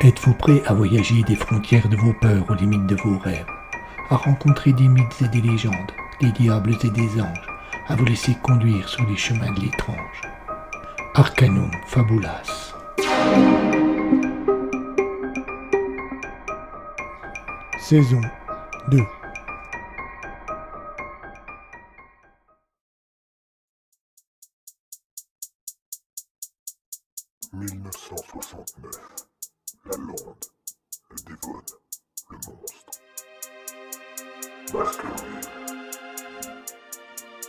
Êtes-vous 0.00 0.32
prêt 0.38 0.62
à 0.64 0.72
voyager 0.72 1.22
des 1.24 1.34
frontières 1.34 1.86
de 1.90 1.96
vos 1.96 2.14
peurs 2.14 2.48
aux 2.48 2.54
limites 2.54 2.86
de 2.86 2.96
vos 2.96 3.18
rêves, 3.18 3.44
à 4.08 4.16
rencontrer 4.16 4.72
des 4.72 4.88
mythes 4.88 5.20
et 5.20 5.28
des 5.28 5.42
légendes, 5.42 5.92
des 6.22 6.32
diables 6.32 6.74
et 6.82 6.90
des 6.90 7.20
anges, 7.20 7.46
à 7.88 7.96
vous 7.96 8.06
laisser 8.06 8.34
conduire 8.42 8.88
sur 8.88 9.06
les 9.06 9.18
chemins 9.18 9.52
de 9.52 9.60
l'étrange. 9.60 10.22
Arcanum 11.14 11.70
Fabulas. 11.88 12.74
Saison 17.78 18.22
2 18.88 18.98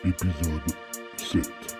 Épisode 0.04 0.62
7. 1.18 1.76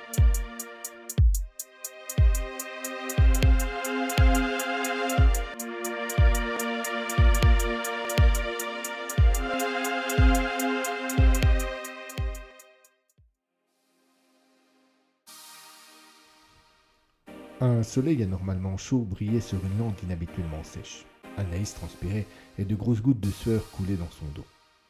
Un 17.62 17.84
soleil 17.84 18.22
anormalement 18.22 18.78
chaud 18.78 19.00
brillait 19.00 19.40
sur 19.40 19.60
une 19.66 19.78
lande 19.78 19.96
inhabituellement 20.04 20.64
sèche. 20.64 21.06
Anaïs 21.38 21.74
transpirait 21.74 22.26
et 22.58 22.66
de 22.66 22.76
grosses 22.76 23.02
gouttes 23.02 23.20
de 23.20 23.32
sueur 23.32 23.70
coulaient 23.72 23.96
dans 23.96 24.12
son 24.12 24.26
dos. 24.36 24.46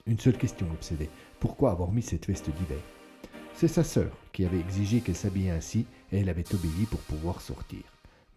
Une 0.08 0.20
seule 0.20 0.38
question 0.38 0.68
l'obsédait. 0.70 1.10
Pourquoi 1.40 1.72
avoir 1.72 1.92
mis 1.92 2.04
cette 2.04 2.28
veste 2.28 2.52
d'hiver? 2.52 2.78
C'est 3.56 3.68
sa 3.68 3.84
sœur 3.84 4.12
qui 4.34 4.46
avait 4.46 4.60
exigé 4.60 5.02
qu'elle 5.02 5.16
s'habille 5.16 5.50
ainsi 5.50 5.88
et 6.12 6.20
elle 6.20 6.30
avait 6.30 6.54
obéi 6.54 6.86
pour 6.86 7.00
pouvoir 7.00 7.42
sortir. 7.42 7.82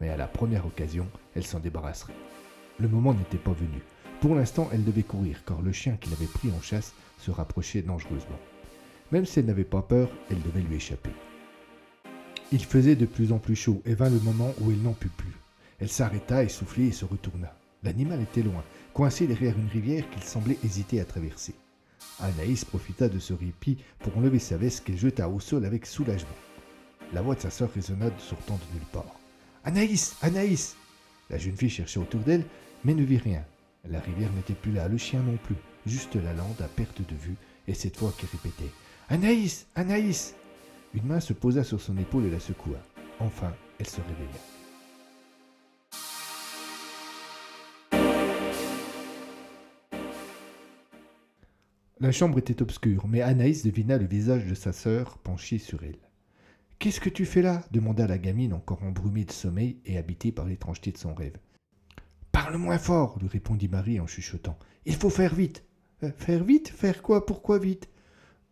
Mais 0.01 0.09
à 0.09 0.17
la 0.17 0.29
première 0.29 0.65
occasion, 0.65 1.07
elle 1.35 1.45
s'en 1.45 1.61
débarrasserait. 1.61 2.15
Le 2.79 2.89
moment 2.89 3.13
n'était 3.13 3.37
pas 3.37 3.53
venu. 3.53 3.83
Pour 4.23 4.35
l'instant, 4.35 4.71
elle 4.73 4.83
devait 4.83 5.03
courir 5.03 5.45
car 5.45 5.61
le 5.61 5.73
chien 5.73 5.99
qui 6.01 6.09
l'avait 6.09 6.25
pris 6.25 6.51
en 6.53 6.63
chasse 6.63 6.95
se 7.19 7.31
rapprochait 7.31 7.83
dangereusement. 7.83 8.41
Même 9.13 9.27
si 9.27 9.41
elle 9.41 9.47
n'avait 9.47 9.65
pas 9.65 9.83
peur, 9.83 10.09
elle 10.31 10.41
devait 10.41 10.63
lui 10.63 10.77
échapper. 10.77 11.11
Il 12.51 12.65
faisait 12.65 12.97
de 12.97 13.05
plus 13.05 13.31
en 13.31 13.39
plus 13.39 13.57
chaud 13.57 13.83
et 13.85 13.95
vint 13.95 14.09
le 14.09 14.21
moment 14.21 14.55
où 14.63 14.71
elle 14.71 14.81
n'en 14.81 14.95
put 14.95 15.11
plus. 15.11 15.37
Elle 15.81 15.91
s'arrêta, 15.91 16.43
essoufflée, 16.45 16.87
et 16.87 16.93
se 16.93 17.05
retourna. 17.05 17.58
L'animal 17.83 18.21
était 18.23 18.43
loin, 18.43 18.65
coincé 18.93 19.27
derrière 19.27 19.57
une 19.59 19.69
rivière 19.69 20.09
qu'il 20.11 20.23
semblait 20.23 20.59
hésiter 20.65 21.01
à 21.01 21.05
traverser. 21.05 21.55
Anaïs 22.21 22.65
profita 22.65 23.09
de 23.09 23.19
ce 23.19 23.33
répit 23.33 23.79
pour 24.01 24.17
enlever 24.19 24.39
sa 24.39 24.57
veste 24.57 24.85
qu'elle 24.85 24.99
jeta 24.99 25.29
au 25.29 25.41
sol 25.41 25.65
avec 25.65 25.87
soulagement. 25.87 26.29
La 27.13 27.23
voix 27.23 27.35
de 27.35 27.41
sa 27.41 27.51
sœur 27.51 27.71
résonna 27.73 28.11
sortant 28.19 28.57
de 28.57 28.75
nulle 28.75 28.89
part. 28.93 29.15
Anaïs 29.65 30.17
Anaïs 30.23 30.77
La 31.31 31.39
jeune 31.39 31.57
fille 31.57 31.71
chercha 31.71 32.01
autour 32.01 32.21
d'elle, 32.21 32.45
mais 32.85 32.95
ne 32.95 33.05
vit 33.05 33.19
rien. 33.19 33.45
La 33.89 34.01
rivière 34.01 34.33
n'était 34.33 34.55
plus 34.55 34.73
là, 34.73 34.89
le 34.89 34.99
chien 34.99 35.23
non 35.23 35.39
plus, 35.45 35.57
juste 35.87 36.17
la 36.17 36.33
lande 36.33 36.61
à 36.61 36.69
perte 36.69 37.01
de 37.01 37.15
vue, 37.15 37.37
et 37.69 37.75
cette 37.75 37.99
voix 37.99 38.13
qui 38.19 38.27
répétait 38.27 38.73
Anaïs 39.09 39.67
Anaïs 39.77 40.35
Une 40.95 41.07
main 41.07 41.21
se 41.21 41.33
posa 41.33 41.65
sur 41.65 41.81
son 41.81 41.97
épaule 41.97 42.27
et 42.27 42.31
la 42.31 42.41
secoua. 42.41 42.79
Enfin, 43.21 43.53
elle 43.79 43.87
se 43.87 44.01
réveilla. 44.01 44.58
La 52.01 52.13
chambre 52.13 52.39
était 52.39 52.63
obscure, 52.63 53.09
mais 53.09 53.23
Anaïs 53.23 53.65
devina 53.65 53.99
le 53.99 54.07
visage 54.07 54.47
de 54.47 54.55
sa 54.55 54.73
sœur 54.73 55.19
penché 55.19 55.59
sur 55.59 55.83
elle. 55.83 55.99
Qu'est-ce 56.79 57.01
que 57.01 57.09
tu 57.09 57.25
fais 57.25 57.43
là? 57.43 57.65
demanda 57.73 58.07
la 58.07 58.19
gamine 58.19 58.53
encore 58.53 58.85
embrumée 58.85 59.25
de 59.25 59.33
sommeil 59.33 59.81
et 59.85 59.99
habitée 59.99 60.31
par 60.31 60.47
l'étrangeté 60.47 60.93
de 60.93 60.97
son 60.97 61.13
rêve. 61.13 61.37
Parle 62.31 62.57
moins 62.57 62.79
fort, 62.79 63.19
lui 63.21 63.27
répondit 63.27 63.67
Marie 63.67 63.99
en 63.99 64.07
chuchotant. 64.07 64.57
Il 64.87 64.95
faut 64.95 65.11
faire 65.11 65.35
vite. 65.35 65.65
Euh, 66.05 66.13
faire 66.17 66.45
vite? 66.45 66.69
Faire 66.69 67.03
quoi? 67.03 67.27
Pourquoi 67.27 67.59
vite 67.59 67.89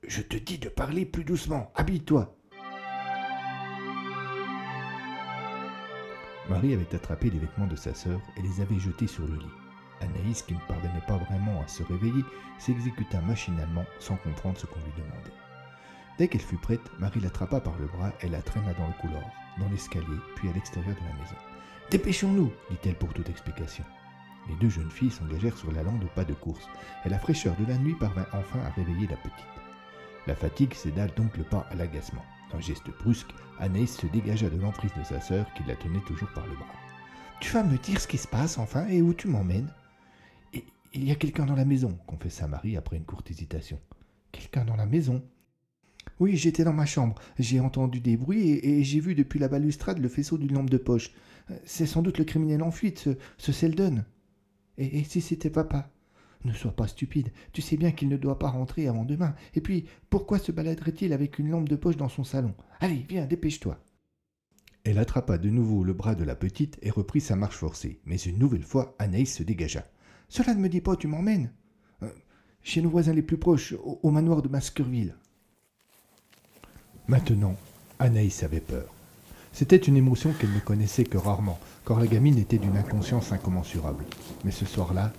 Je 0.08 0.22
te 0.22 0.36
dis 0.36 0.58
de 0.58 0.68
parler 0.68 1.06
plus 1.06 1.22
doucement. 1.22 1.70
Habille-toi. 1.76 2.36
Marie 6.50 6.74
avait 6.74 6.94
attrapé 6.96 7.30
les 7.30 7.38
vêtements 7.38 7.68
de 7.68 7.76
sa 7.76 7.94
sœur 7.94 8.20
et 8.36 8.42
les 8.42 8.60
avait 8.60 8.80
jetés 8.80 9.06
sur 9.06 9.24
le 9.24 9.36
lit. 9.36 9.65
Anaïs, 10.00 10.42
qui 10.42 10.54
ne 10.54 10.60
parvenait 10.60 11.06
pas 11.06 11.16
vraiment 11.16 11.62
à 11.62 11.68
se 11.68 11.82
réveiller, 11.82 12.24
s'exécuta 12.58 13.20
machinalement 13.22 13.84
sans 13.98 14.16
comprendre 14.16 14.58
ce 14.58 14.66
qu'on 14.66 14.80
lui 14.80 14.92
demandait. 14.96 15.32
Dès 16.18 16.28
qu'elle 16.28 16.40
fut 16.40 16.56
prête, 16.56 16.80
Marie 16.98 17.20
l'attrapa 17.20 17.60
par 17.60 17.76
le 17.78 17.86
bras 17.86 18.12
et 18.22 18.28
la 18.28 18.40
traîna 18.40 18.72
dans 18.74 18.86
le 18.86 19.00
couloir, 19.00 19.24
dans 19.58 19.68
l'escalier, 19.68 20.18
puis 20.36 20.48
à 20.48 20.52
l'extérieur 20.52 20.94
de 20.94 21.00
la 21.00 21.22
maison. 21.22 21.36
Dépêchons-nous, 21.90 22.52
dit-elle 22.70 22.96
pour 22.96 23.12
toute 23.12 23.28
explication. 23.28 23.84
Les 24.48 24.54
deux 24.56 24.70
jeunes 24.70 24.90
filles 24.90 25.10
s'engagèrent 25.10 25.56
sur 25.56 25.72
la 25.72 25.82
lande 25.82 26.02
au 26.04 26.08
pas 26.14 26.24
de 26.24 26.34
course, 26.34 26.68
et 27.04 27.08
la 27.08 27.18
fraîcheur 27.18 27.54
de 27.56 27.66
la 27.66 27.76
nuit 27.76 27.94
parvint 27.94 28.26
enfin 28.32 28.60
à 28.64 28.70
réveiller 28.70 29.06
la 29.08 29.16
petite. 29.16 29.46
La 30.26 30.34
fatigue 30.34 30.74
céda 30.74 31.06
donc 31.08 31.36
le 31.36 31.44
pas 31.44 31.66
à 31.70 31.74
l'agacement. 31.74 32.24
D'un 32.52 32.60
geste 32.60 32.88
brusque, 33.02 33.34
Anaïs 33.58 33.96
se 33.96 34.06
dégagea 34.06 34.48
de 34.48 34.60
l'emprise 34.60 34.92
de 34.96 35.04
sa 35.04 35.20
sœur 35.20 35.46
qui 35.54 35.64
la 35.64 35.76
tenait 35.76 36.00
toujours 36.00 36.30
par 36.32 36.46
le 36.46 36.54
bras. 36.54 36.66
Tu 37.40 37.52
vas 37.52 37.62
me 37.62 37.76
dire 37.76 38.00
ce 38.00 38.08
qui 38.08 38.18
se 38.18 38.28
passe 38.28 38.56
enfin 38.58 38.86
et 38.88 39.02
où 39.02 39.12
tu 39.12 39.28
m'emmènes? 39.28 39.70
Il 40.94 41.04
y 41.04 41.10
a 41.10 41.14
quelqu'un 41.14 41.46
dans 41.46 41.54
la 41.54 41.64
maison, 41.64 41.98
confessa 42.06 42.46
Marie 42.46 42.76
après 42.76 42.96
une 42.96 43.04
courte 43.04 43.30
hésitation. 43.30 43.78
Quelqu'un 44.32 44.64
dans 44.64 44.76
la 44.76 44.86
maison? 44.86 45.22
Oui, 46.18 46.36
j'étais 46.36 46.64
dans 46.64 46.72
ma 46.72 46.86
chambre. 46.86 47.16
J'ai 47.38 47.60
entendu 47.60 48.00
des 48.00 48.16
bruits 48.16 48.60
et, 48.62 48.82
j'ai 48.82 49.00
vu 49.00 49.14
depuis 49.14 49.38
la 49.38 49.48
balustrade 49.48 49.98
le 49.98 50.08
faisceau 50.08 50.38
d'une 50.38 50.54
lampe 50.54 50.70
de 50.70 50.78
poche. 50.78 51.12
C'est 51.64 51.86
sans 51.86 52.02
doute 52.02 52.18
le 52.18 52.24
criminel 52.24 52.62
en 52.62 52.70
fuite, 52.70 53.08
ce. 53.38 53.66
Et, 54.78 54.98
et 54.98 55.04
si 55.04 55.20
c'était 55.20 55.50
papa? 55.50 55.90
Ne 56.44 56.52
sois 56.52 56.74
pas 56.74 56.86
stupide. 56.86 57.32
Tu 57.52 57.60
sais 57.60 57.76
bien 57.76 57.92
qu'il 57.92 58.08
ne 58.08 58.16
doit 58.16 58.38
pas 58.38 58.48
rentrer 58.48 58.88
avant 58.88 59.04
demain. 59.04 59.34
Et 59.54 59.60
puis, 59.60 59.86
pourquoi 60.10 60.38
se 60.38 60.52
baladerait-il 60.52 61.12
avec 61.12 61.38
une 61.38 61.50
lampe 61.50 61.68
de 61.68 61.76
poche 61.76 61.96
dans 61.96 62.08
son 62.08 62.24
salon? 62.24 62.54
Allez, 62.80 63.04
viens, 63.08 63.26
dépêche-toi. 63.26 63.78
Elle 64.84 64.98
attrapa 64.98 65.38
de 65.38 65.50
nouveau 65.50 65.82
le 65.82 65.92
bras 65.92 66.14
de 66.14 66.24
la 66.24 66.36
petite 66.36 66.78
et 66.82 66.90
reprit 66.90 67.20
sa 67.20 67.34
marche 67.34 67.56
forcée. 67.56 68.00
Mais 68.04 68.16
une 68.16 68.38
nouvelle 68.38 68.62
fois, 68.62 68.94
Anaïs 68.98 69.34
se 69.34 69.42
dégagea. 69.42 69.84
Cela 70.28 70.54
ne 70.54 70.60
me 70.60 70.68
dit 70.68 70.80
pas 70.80 70.96
tu 70.96 71.06
m'emmènes. 71.06 71.50
Euh, 72.02 72.08
chez 72.62 72.82
nos 72.82 72.90
voisins 72.90 73.12
les 73.12 73.22
plus 73.22 73.38
proches, 73.38 73.74
au, 73.82 74.10
manoir 74.10 74.42
de 74.42 74.48
Baskerville. 74.48 75.14
Maintenant, 77.08 77.56
Anaïs 77.98 78.42
avait 78.42 78.60
peur. 78.60 78.92
C'était 79.52 79.76
une 79.76 79.96
émotion 79.96 80.32
qu'elle 80.32 80.52
ne 80.52 80.60
connaissait 80.60 81.04
que 81.04 81.16
rarement, 81.16 81.58
car 81.86 81.98
la 81.98 82.06
gamine 82.06 82.38
était 82.38 82.58
d'une 82.58 82.76
inconscience 82.76 83.32
incommensurable. 83.32 84.04
Mais 84.44 84.50
ce 84.50 84.66
soir-là, 84.66 85.12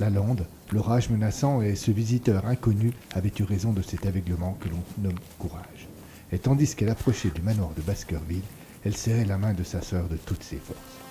la 0.00 0.08
lande, 0.08 0.46
l'orage 0.72 1.10
menaçant 1.10 1.60
et 1.60 1.74
ce 1.74 1.90
visiteur 1.90 2.46
inconnu 2.46 2.92
avaient 3.12 3.32
eu 3.38 3.42
raison 3.42 3.72
de 3.72 3.82
cet 3.82 4.06
aveuglement 4.06 4.56
que 4.60 4.68
l'on 4.68 4.82
nomme 5.02 5.18
courage. 5.38 5.88
Et 6.32 6.38
tandis 6.38 6.74
qu'elle 6.74 6.88
approchait 6.88 7.30
du 7.30 7.42
manoir 7.42 7.70
de 7.76 7.82
Baskerville, 7.82 8.42
elle 8.84 8.96
serrait 8.96 9.26
la 9.26 9.36
main 9.36 9.52
de 9.52 9.62
sa 9.62 9.82
sœur 9.82 10.08
de 10.08 10.16
toutes 10.16 10.42
ses 10.42 10.56
forces. 10.56 11.01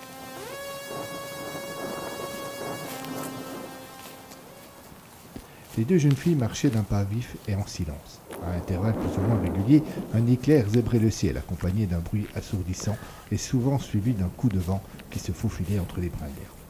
Les 5.78 5.86
deux 5.86 5.98
jeunes 5.98 6.18
filles 6.18 6.36
marchaient 6.36 6.70
d'un 6.70 6.84
pas 6.84 7.06
vif 7.06 7.38
et 7.48 7.56
en 7.56 7.66
silence. 7.66 8.20
À 8.46 8.52
intervalles 8.58 8.94
plus 8.94 9.18
ou 9.18 9.22
moins 9.22 9.40
réguliers, 9.40 9.84
un 10.14 10.28
éclair 10.28 10.68
zébrait 10.68 11.00
le 11.00 11.10
ciel, 11.10 11.38
accompagné 11.38 11.86
d'un 11.86 12.00
bruit 12.00 12.28
assourdissant 12.36 12.98
et 13.32 13.38
souvent 13.38 13.80
suivi 13.80 14.14
d'un 14.14 14.28
coup 14.28 14.50
de 14.50 14.60
vent 14.60 14.84
qui 15.12 15.20
se 15.20 15.32
faufilait 15.32 15.80
entre 15.80 16.02
les 16.02 16.10
brins 16.10 16.26
d'herbe. 16.26 16.62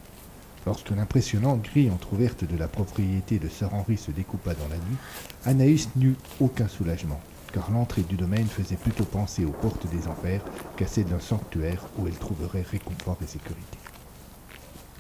Lorsque 0.68 0.92
l'impressionnante 0.92 1.64
grille 1.64 1.90
entr'ouverte 1.90 2.44
de 2.44 2.56
la 2.56 2.68
propriété 2.68 3.40
de 3.40 3.50
Sir 3.50 3.74
Henry 3.74 3.98
se 3.98 4.12
découpa 4.12 4.54
dans 4.54 4.68
la 4.68 4.76
nuit, 4.76 4.98
Anaïs 5.46 5.90
n'eut 5.96 6.16
aucun 6.40 6.68
soulagement, 6.68 7.20
car 7.54 7.72
l'entrée 7.72 8.04
du 8.04 8.18
domaine 8.18 8.46
faisait 8.46 8.76
plutôt 8.76 9.06
penser 9.06 9.46
aux 9.46 9.50
portes 9.50 9.88
des 9.90 10.08
enfers 10.08 10.44
qu'à 10.78 10.86
celle 10.86 11.06
d'un 11.06 11.20
sanctuaire 11.20 11.88
où 11.98 12.06
elle 12.06 12.18
trouverait 12.18 12.66
réconfort 12.70 13.18
et 13.24 13.28
sécurité. 13.28 13.80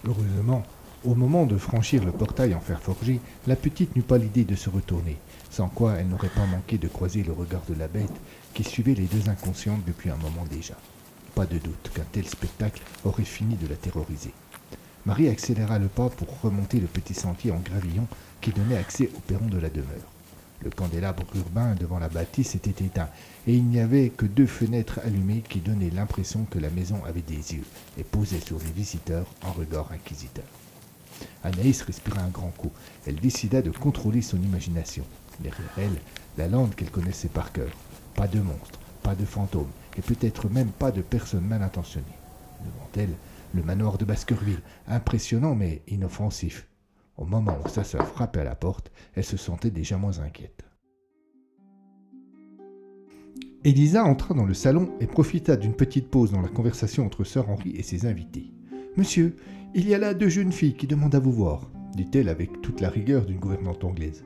Heureusement, 0.07 0.63
au 1.03 1.15
moment 1.15 1.45
de 1.45 1.57
franchir 1.57 2.03
le 2.05 2.11
portail 2.11 2.53
en 2.53 2.59
fer 2.59 2.79
forgé, 2.81 3.19
la 3.47 3.55
petite 3.55 3.95
n'eut 3.95 4.03
pas 4.03 4.17
l'idée 4.17 4.43
de 4.43 4.55
se 4.55 4.69
retourner, 4.69 5.17
sans 5.49 5.67
quoi 5.67 5.95
elle 5.95 6.07
n'aurait 6.07 6.29
pas 6.29 6.45
manqué 6.45 6.77
de 6.77 6.87
croiser 6.87 7.23
le 7.23 7.33
regard 7.33 7.63
de 7.67 7.73
la 7.73 7.87
bête 7.87 8.13
qui 8.53 8.63
suivait 8.63 8.93
les 8.93 9.05
deux 9.05 9.29
inconscientes 9.29 9.83
depuis 9.87 10.09
un 10.09 10.17
moment 10.17 10.45
déjà. 10.49 10.75
Pas 11.33 11.45
de 11.45 11.57
doute 11.57 11.91
qu'un 11.95 12.05
tel 12.11 12.27
spectacle 12.27 12.83
aurait 13.03 13.23
fini 13.23 13.55
de 13.55 13.67
la 13.67 13.75
terroriser. 13.75 14.33
Marie 15.05 15.29
accéléra 15.29 15.79
le 15.79 15.87
pas 15.87 16.09
pour 16.09 16.39
remonter 16.41 16.79
le 16.79 16.87
petit 16.87 17.15
sentier 17.15 17.51
en 17.51 17.59
gravillon 17.59 18.07
qui 18.39 18.51
donnait 18.51 18.77
accès 18.77 19.09
au 19.15 19.19
perron 19.21 19.47
de 19.47 19.57
la 19.57 19.69
demeure. 19.69 20.11
Le 20.63 20.69
candélabre 20.69 21.23
urbain 21.35 21.73
devant 21.73 21.97
la 21.97 22.09
bâtisse 22.09 22.53
était 22.53 22.85
éteint, 22.85 23.09
et 23.47 23.55
il 23.55 23.63
n'y 23.63 23.79
avait 23.79 24.09
que 24.09 24.27
deux 24.27 24.45
fenêtres 24.45 24.99
allumées 25.03 25.43
qui 25.49 25.59
donnaient 25.59 25.89
l'impression 25.89 26.45
que 26.51 26.59
la 26.59 26.69
maison 26.69 27.03
avait 27.05 27.23
des 27.23 27.55
yeux 27.55 27.65
et 27.97 28.03
posait 28.03 28.39
sur 28.39 28.59
les 28.59 28.71
visiteurs 28.71 29.25
un 29.43 29.51
regard 29.51 29.91
inquisiteur. 29.91 30.45
Anaïs 31.43 31.81
respira 31.81 32.21
un 32.21 32.29
grand 32.29 32.51
coup. 32.57 32.71
Elle 33.05 33.15
décida 33.15 33.61
de 33.61 33.71
contrôler 33.71 34.21
son 34.21 34.41
imagination. 34.41 35.03
Derrière 35.39 35.73
elle, 35.77 36.01
la 36.37 36.47
lande 36.47 36.75
qu'elle 36.75 36.91
connaissait 36.91 37.27
par 37.27 37.51
cœur. 37.51 37.71
Pas 38.15 38.27
de 38.27 38.39
monstres, 38.39 38.79
pas 39.03 39.15
de 39.15 39.25
fantômes, 39.25 39.71
et 39.97 40.01
peut-être 40.01 40.49
même 40.49 40.71
pas 40.71 40.91
de 40.91 41.01
personnes 41.01 41.47
mal 41.47 41.63
intentionnées. 41.63 42.05
Devant 42.59 42.89
elle, 42.97 43.15
le 43.53 43.63
manoir 43.63 43.97
de 43.97 44.05
Baskerville, 44.05 44.61
impressionnant 44.87 45.55
mais 45.55 45.81
inoffensif. 45.87 46.67
Au 47.17 47.25
moment 47.25 47.57
où 47.63 47.69
sa 47.69 47.83
sœur 47.83 48.07
frappait 48.07 48.41
à 48.41 48.45
la 48.45 48.55
porte, 48.55 48.91
elle 49.15 49.23
se 49.23 49.37
sentait 49.37 49.71
déjà 49.71 49.97
moins 49.97 50.19
inquiète. 50.19 50.63
Elisa 53.63 54.03
entra 54.03 54.33
dans 54.33 54.45
le 54.45 54.55
salon 54.55 54.91
et 54.99 55.05
profita 55.05 55.55
d'une 55.55 55.75
petite 55.75 56.09
pause 56.09 56.31
dans 56.31 56.41
la 56.41 56.47
conversation 56.47 57.05
entre 57.05 57.23
sœur 57.23 57.49
Henri 57.49 57.75
et 57.75 57.83
ses 57.83 58.07
invités. 58.07 58.51
Monsieur, 58.97 59.35
il 59.73 59.87
y 59.87 59.93
a 59.93 59.97
là 59.97 60.13
deux 60.13 60.27
jeunes 60.27 60.51
filles 60.51 60.73
qui 60.73 60.87
demandent 60.87 61.15
à 61.15 61.19
vous 61.19 61.31
voir, 61.31 61.71
dit-elle 61.95 62.27
avec 62.27 62.61
toute 62.61 62.81
la 62.81 62.89
rigueur 62.89 63.25
d'une 63.25 63.39
gouvernante 63.39 63.83
anglaise. 63.83 64.25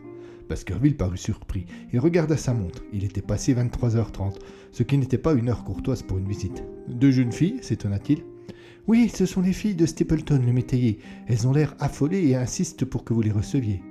Baskerville 0.49 0.97
parut 0.97 1.17
surpris. 1.17 1.65
Il 1.93 1.99
regarda 1.99 2.37
sa 2.37 2.53
montre. 2.53 2.83
Il 2.93 3.03
était 3.03 3.21
passé 3.21 3.53
23h30, 3.53 4.37
ce 4.71 4.83
qui 4.83 4.97
n'était 4.97 5.17
pas 5.17 5.33
une 5.33 5.49
heure 5.49 5.63
courtoise 5.63 6.01
pour 6.01 6.17
une 6.17 6.27
visite. 6.27 6.63
Deux 6.87 7.11
jeunes 7.11 7.31
filles 7.31 7.59
s'étonna-t-il. 7.61 8.23
Oui, 8.87 9.09
ce 9.13 9.25
sont 9.25 9.41
les 9.41 9.53
filles 9.53 9.75
de 9.75 9.85
Stapleton, 9.85 10.41
le 10.45 10.53
métayer. 10.53 10.99
Elles 11.27 11.47
ont 11.47 11.53
l'air 11.53 11.75
affolées 11.79 12.27
et 12.27 12.35
insistent 12.35 12.85
pour 12.85 13.03
que 13.03 13.13
vous 13.13 13.21
les 13.21 13.31
receviez. 13.31 13.81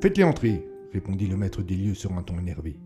Faites-les 0.00 0.24
entrer, 0.24 0.66
répondit 0.92 1.26
le 1.26 1.36
maître 1.36 1.62
des 1.62 1.76
lieux 1.76 1.94
sur 1.94 2.12
un 2.12 2.22
ton 2.22 2.38
énervé. 2.38 2.78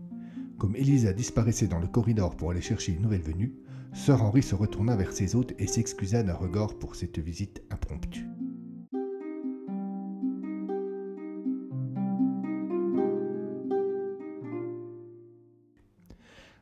Comme 0.57 0.75
Elisa 0.75 1.13
disparaissait 1.13 1.67
dans 1.67 1.79
le 1.79 1.87
corridor 1.87 2.35
pour 2.35 2.51
aller 2.51 2.61
chercher 2.61 2.93
une 2.93 3.01
nouvelle 3.01 3.21
venue, 3.21 3.53
Sir 3.93 4.21
Henry 4.21 4.41
se 4.41 4.55
retourna 4.55 4.95
vers 4.95 5.11
ses 5.11 5.35
hôtes 5.35 5.53
et 5.59 5.67
s'excusa 5.67 6.23
d'un 6.23 6.33
regard 6.33 6.75
pour 6.79 6.95
cette 6.95 7.19
visite 7.19 7.61
impromptue. 7.69 8.25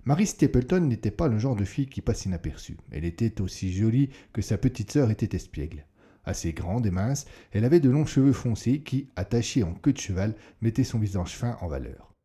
Marie 0.05 0.25
Stapleton 0.25 0.81
n'était 0.81 1.11
pas 1.11 1.27
le 1.27 1.37
genre 1.37 1.55
de 1.55 1.65
fille 1.65 1.85
qui 1.85 2.01
passe 2.01 2.25
inaperçue. 2.25 2.77
Elle 2.89 3.05
était 3.05 3.41
aussi 3.41 3.71
jolie 3.71 4.09
que 4.33 4.41
sa 4.41 4.57
petite 4.57 4.91
sœur 4.91 5.11
était 5.11 5.35
espiègle. 5.35 5.85
Assez 6.25 6.51
grande 6.51 6.87
et 6.87 6.91
mince, 6.91 7.25
elle 7.51 7.63
avait 7.63 7.79
de 7.79 7.91
longs 7.91 8.07
cheveux 8.07 8.33
foncés 8.33 8.81
qui, 8.81 9.09
attachés 9.15 9.61
en 9.61 9.75
queue 9.75 9.93
de 9.93 9.99
cheval, 9.99 10.35
mettaient 10.61 10.83
son 10.83 10.97
visage 10.97 11.37
fin 11.37 11.57
en 11.61 11.67
valeur. 11.67 12.15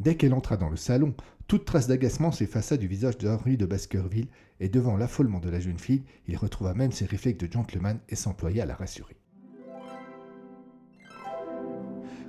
Dès 0.00 0.16
qu'elle 0.16 0.34
entra 0.34 0.56
dans 0.56 0.68
le 0.68 0.76
salon, 0.76 1.14
toute 1.46 1.64
trace 1.64 1.86
d'agacement 1.86 2.30
s'effaça 2.30 2.76
du 2.76 2.86
visage 2.88 3.18
d'Henri 3.18 3.56
de 3.56 3.66
Baskerville, 3.66 4.28
et 4.60 4.68
devant 4.68 4.96
l'affolement 4.96 5.40
de 5.40 5.50
la 5.50 5.60
jeune 5.60 5.78
fille, 5.78 6.04
il 6.26 6.36
retrouva 6.36 6.74
même 6.74 6.92
ses 6.92 7.06
réflexes 7.06 7.38
de 7.38 7.52
gentleman 7.52 8.00
et 8.08 8.16
s'employa 8.16 8.64
à 8.64 8.66
la 8.66 8.74
rassurer. 8.74 9.16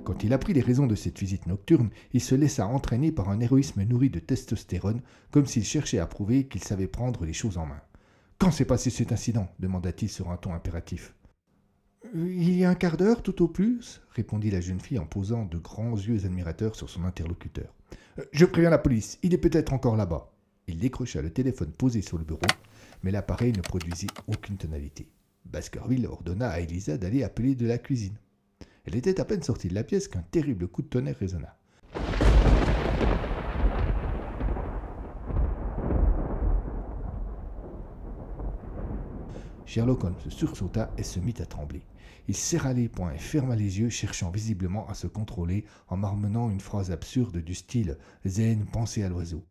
Quand 0.04 0.24
il 0.24 0.32
apprit 0.32 0.54
les 0.54 0.60
raisons 0.60 0.86
de 0.86 0.94
cette 0.94 1.18
visite 1.18 1.46
nocturne, 1.46 1.90
il 2.12 2.20
se 2.20 2.34
laissa 2.34 2.66
entraîner 2.66 3.12
par 3.12 3.28
un 3.28 3.40
héroïsme 3.40 3.82
nourri 3.82 4.10
de 4.10 4.18
testostérone, 4.18 5.02
comme 5.30 5.46
s'il 5.46 5.64
cherchait 5.64 5.98
à 5.98 6.06
prouver 6.06 6.48
qu'il 6.48 6.64
savait 6.64 6.86
prendre 6.86 7.24
les 7.24 7.32
choses 7.32 7.58
en 7.58 7.66
main. 7.66 7.80
Quand 8.38 8.50
s'est 8.50 8.64
passé 8.64 8.90
cet 8.90 9.12
incident? 9.12 9.48
demanda-t-il 9.58 10.08
sur 10.08 10.30
un 10.30 10.36
ton 10.36 10.54
impératif. 10.54 11.14
Il 12.14 12.56
y 12.56 12.64
a 12.64 12.70
un 12.70 12.74
quart 12.74 12.96
d'heure, 12.96 13.22
tout 13.22 13.42
au 13.42 13.48
plus, 13.48 14.00
répondit 14.10 14.50
la 14.50 14.62
jeune 14.62 14.80
fille 14.80 14.98
en 14.98 15.06
posant 15.06 15.44
de 15.44 15.58
grands 15.58 15.94
yeux 15.94 16.24
admirateurs 16.24 16.74
sur 16.74 16.88
son 16.88 17.04
interlocuteur. 17.04 17.74
Je 18.32 18.46
préviens 18.46 18.70
la 18.70 18.78
police, 18.78 19.18
il 19.22 19.34
est 19.34 19.38
peut-être 19.38 19.74
encore 19.74 19.96
là-bas. 19.96 20.32
Il 20.70 20.78
décrocha 20.78 21.20
le 21.20 21.30
téléphone 21.30 21.72
posé 21.72 22.00
sur 22.00 22.16
le 22.16 22.22
bureau, 22.22 22.46
mais 23.02 23.10
l'appareil 23.10 23.52
ne 23.52 23.60
produisit 23.60 24.06
aucune 24.28 24.56
tonalité. 24.56 25.08
Baskerville 25.44 26.06
ordonna 26.06 26.48
à 26.48 26.60
Elisa 26.60 26.96
d'aller 26.96 27.24
appeler 27.24 27.56
de 27.56 27.66
la 27.66 27.76
cuisine. 27.76 28.16
Elle 28.84 28.94
était 28.94 29.20
à 29.20 29.24
peine 29.24 29.42
sortie 29.42 29.66
de 29.66 29.74
la 29.74 29.82
pièce 29.82 30.06
qu'un 30.06 30.22
terrible 30.22 30.68
coup 30.68 30.82
de 30.82 30.86
tonnerre 30.86 31.18
résonna. 31.18 31.58
Sherlock 39.66 40.04
Holmes 40.04 40.14
sursauta 40.28 40.92
et 40.96 41.02
se 41.02 41.18
mit 41.18 41.34
à 41.40 41.46
trembler. 41.46 41.82
Il 42.28 42.36
serra 42.36 42.74
les 42.74 42.88
poings 42.88 43.12
et 43.12 43.18
ferma 43.18 43.56
les 43.56 43.80
yeux, 43.80 43.88
cherchant 43.88 44.30
visiblement 44.30 44.88
à 44.88 44.94
se 44.94 45.08
contrôler 45.08 45.64
en 45.88 45.96
marmonnant 45.96 46.48
une 46.48 46.60
phrase 46.60 46.92
absurde 46.92 47.38
du 47.38 47.56
style 47.56 47.98
Zen, 48.24 48.66
pensez 48.66 49.02
à 49.02 49.08
l'oiseau. 49.08 49.44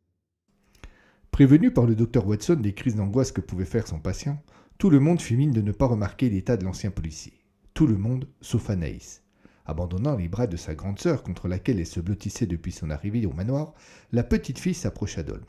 Prévenu 1.39 1.71
par 1.71 1.85
le 1.85 1.95
docteur 1.95 2.27
Watson 2.27 2.55
des 2.55 2.73
crises 2.73 2.97
d'angoisse 2.97 3.31
que 3.31 3.39
pouvait 3.39 3.63
faire 3.63 3.87
son 3.87 3.97
patient, 3.97 4.43
tout 4.77 4.89
le 4.89 4.99
monde 4.99 5.21
fit 5.21 5.37
mine 5.37 5.53
de 5.53 5.61
ne 5.61 5.71
pas 5.71 5.85
remarquer 5.85 6.29
l'état 6.29 6.57
de 6.57 6.65
l'ancien 6.65 6.91
policier. 6.91 7.31
Tout 7.73 7.87
le 7.87 7.95
monde, 7.95 8.27
sauf 8.41 8.69
Anaïs. 8.69 9.23
Abandonnant 9.65 10.17
les 10.17 10.27
bras 10.27 10.47
de 10.47 10.57
sa 10.57 10.75
grande 10.75 10.99
sœur 10.99 11.23
contre 11.23 11.47
laquelle 11.47 11.79
elle 11.79 11.85
se 11.85 12.01
blottissait 12.01 12.45
depuis 12.45 12.73
son 12.73 12.89
arrivée 12.89 13.25
au 13.25 13.31
manoir, 13.31 13.73
la 14.11 14.23
petite 14.23 14.59
fille 14.59 14.73
s'approcha 14.73 15.23
d'Holmes. 15.23 15.45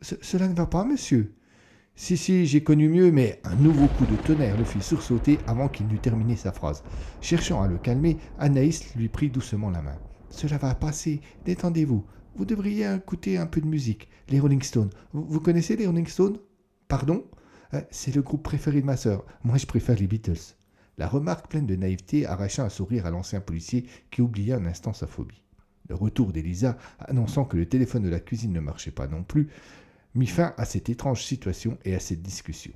Cela 0.00 0.48
ne 0.48 0.54
va 0.54 0.64
pas, 0.64 0.86
monsieur 0.86 1.34
Si, 1.94 2.16
si, 2.16 2.46
j'ai 2.46 2.62
connu 2.62 2.88
mieux, 2.88 3.12
mais 3.12 3.42
un 3.44 3.56
nouveau 3.56 3.88
coup 3.88 4.06
de 4.06 4.16
tonnerre 4.16 4.56
le 4.56 4.64
fit 4.64 4.80
sursauter 4.80 5.38
avant 5.46 5.68
qu'il 5.68 5.86
n'eût 5.86 5.98
terminé 5.98 6.34
sa 6.34 6.50
phrase. 6.50 6.82
Cherchant 7.20 7.60
à 7.60 7.68
le 7.68 7.76
calmer, 7.76 8.16
Anaïs 8.38 8.94
lui 8.96 9.10
prit 9.10 9.28
doucement 9.28 9.68
la 9.68 9.82
main. 9.82 9.98
Cela 10.30 10.56
va 10.56 10.74
passer, 10.74 11.20
détendez-vous. 11.44 12.06
Vous 12.36 12.44
devriez 12.44 12.92
écouter 12.92 13.38
un 13.38 13.46
peu 13.46 13.60
de 13.60 13.66
musique. 13.66 14.08
Les 14.28 14.40
Rolling 14.40 14.62
Stones. 14.62 14.90
Vous, 15.12 15.40
connaissez 15.40 15.76
les 15.76 15.86
Rolling 15.86 16.06
Stones? 16.06 16.38
Pardon? 16.88 17.24
Euh, 17.74 17.80
C'est 17.90 18.14
le 18.14 18.22
groupe 18.22 18.42
préféré 18.42 18.80
de 18.80 18.86
ma 18.86 18.96
sœur. 18.96 19.24
Moi, 19.44 19.56
je 19.56 19.66
préfère 19.66 19.96
les 19.96 20.08
Beatles. 20.08 20.56
La 20.98 21.06
remarque 21.06 21.48
pleine 21.48 21.66
de 21.66 21.76
naïveté 21.76 22.26
arracha 22.26 22.64
un 22.64 22.68
sourire 22.68 23.06
à 23.06 23.10
l'ancien 23.10 23.40
policier 23.40 23.86
qui 24.10 24.20
oublia 24.20 24.56
un 24.56 24.66
instant 24.66 24.92
sa 24.92 25.06
phobie. 25.06 25.44
Le 25.88 25.94
retour 25.94 26.32
d'Elisa, 26.32 26.76
annonçant 26.98 27.44
que 27.44 27.56
le 27.56 27.68
téléphone 27.68 28.02
de 28.02 28.08
la 28.08 28.20
cuisine 28.20 28.52
ne 28.52 28.60
marchait 28.60 28.90
pas 28.90 29.06
non 29.06 29.22
plus, 29.22 29.48
mit 30.14 30.26
fin 30.26 30.54
à 30.56 30.64
cette 30.64 30.88
étrange 30.88 31.24
situation 31.24 31.78
et 31.84 31.94
à 31.94 32.00
cette 32.00 32.22
discussion. 32.22 32.72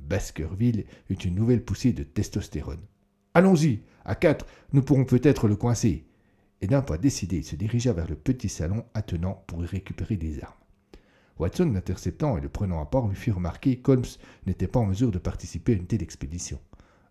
Baskerville 0.00 0.84
eut 1.08 1.14
une 1.14 1.34
nouvelle 1.34 1.64
poussée 1.64 1.92
de 1.92 2.02
testostérone. 2.02 2.84
Allons-y, 3.32 3.80
à 4.04 4.14
quatre, 4.14 4.46
nous 4.72 4.82
pourrons 4.82 5.04
peut-être 5.04 5.48
le 5.48 5.56
coincer. 5.56 6.07
Et 6.60 6.66
d'un 6.66 6.82
pas 6.82 6.98
décidé, 6.98 7.38
il 7.38 7.44
se 7.44 7.56
dirigea 7.56 7.92
vers 7.92 8.08
le 8.08 8.16
petit 8.16 8.48
salon 8.48 8.84
attenant 8.94 9.44
pour 9.46 9.62
y 9.62 9.66
récupérer 9.66 10.16
des 10.16 10.42
armes. 10.42 10.54
Watson, 11.38 11.70
l'interceptant 11.72 12.36
et 12.36 12.40
le 12.40 12.48
prenant 12.48 12.80
à 12.80 12.86
part, 12.86 13.06
lui 13.06 13.16
fit 13.16 13.30
remarquer 13.30 13.78
qu'Holmes 13.78 14.02
n'était 14.46 14.66
pas 14.66 14.80
en 14.80 14.86
mesure 14.86 15.12
de 15.12 15.18
participer 15.18 15.72
à 15.72 15.76
une 15.76 15.86
telle 15.86 16.02
expédition. 16.02 16.58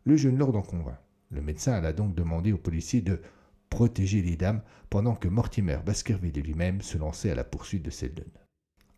Le 0.04 0.18
jeune 0.18 0.38
lord 0.38 0.56
en 0.56 0.62
convint. 0.62 0.98
Le 1.32 1.42
médecin 1.42 1.74
alla 1.74 1.94
donc 1.94 2.13
demander 2.16 2.51
au 2.51 2.58
policier 2.58 3.01
de 3.01 3.22
protéger 3.70 4.22
les 4.22 4.36
dames 4.36 4.62
pendant 4.89 5.16
que 5.16 5.27
Mortimer 5.27 5.80
Baskerville 5.86 6.42
lui-même 6.42 6.82
se 6.82 6.98
lançait 6.98 7.32
à 7.32 7.36
la 7.36 7.44
poursuite 7.44 7.84
de 7.84 7.89
Selden. 7.89 8.27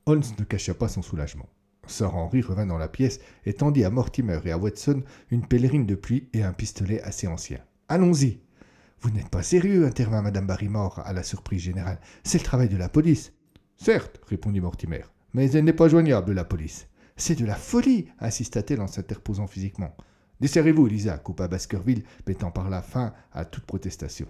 Holmes 0.06 0.24
ne 0.38 0.44
cacha 0.44 0.74
pas 0.74 0.88
son 0.88 1.02
soulagement. 1.02 1.50
Sir 1.88 2.16
Henry 2.16 2.42
revint 2.42 2.68
dans 2.68 2.78
la 2.78 2.88
pièce 2.88 3.20
et 3.46 3.54
tendit 3.54 3.84
à 3.84 3.90
Mortimer 3.90 4.40
et 4.46 4.52
à 4.52 4.58
Watson 4.58 5.04
une 5.32 5.46
pèlerine 5.46 5.86
de 5.86 5.96
pluie 5.96 6.30
et 6.34 6.44
un 6.44 6.54
pistolet 6.54 7.02
assez 7.02 7.28
ancien. 7.28 7.60
Allons-y. 7.88 8.40
Vous 9.02 9.12
n'êtes 9.12 9.30
pas 9.30 9.44
sérieux, 9.44 9.86
intervint 9.86 10.22
Madame 10.22 10.48
Barrymore 10.48 11.00
à 11.06 11.14
la 11.14 11.24
surprise 11.24 11.62
générale. 11.62 12.00
C'est 12.24 12.40
le 12.40 12.44
travail 12.44 12.68
de 12.68 12.76
la 12.76 12.90
police. 12.90 13.32
Certes, 13.78 14.20
répondit 14.28 14.60
Mortimer, 14.60 15.04
mais 15.34 15.50
elle 15.52 15.64
n'est 15.64 15.74
pas 15.74 15.88
joignable, 15.88 16.34
la 16.34 16.44
police. 16.44 16.88
C'est 17.16 17.40
de 17.40 17.46
la 17.46 17.56
folie, 17.56 18.08
insista-t-elle 18.20 18.82
en 18.82 18.88
s'interposant 18.88 19.48
physiquement. 19.48 19.96
Desserrez-vous, 20.42 20.88
Elisa, 20.88 21.18
coupa 21.18 21.48
Baskerville, 21.48 22.04
mettant 22.28 22.52
par 22.52 22.70
là 22.70 22.82
fin 22.82 23.14
à 23.32 23.46
toute 23.46 23.66
protestation. 23.66 24.28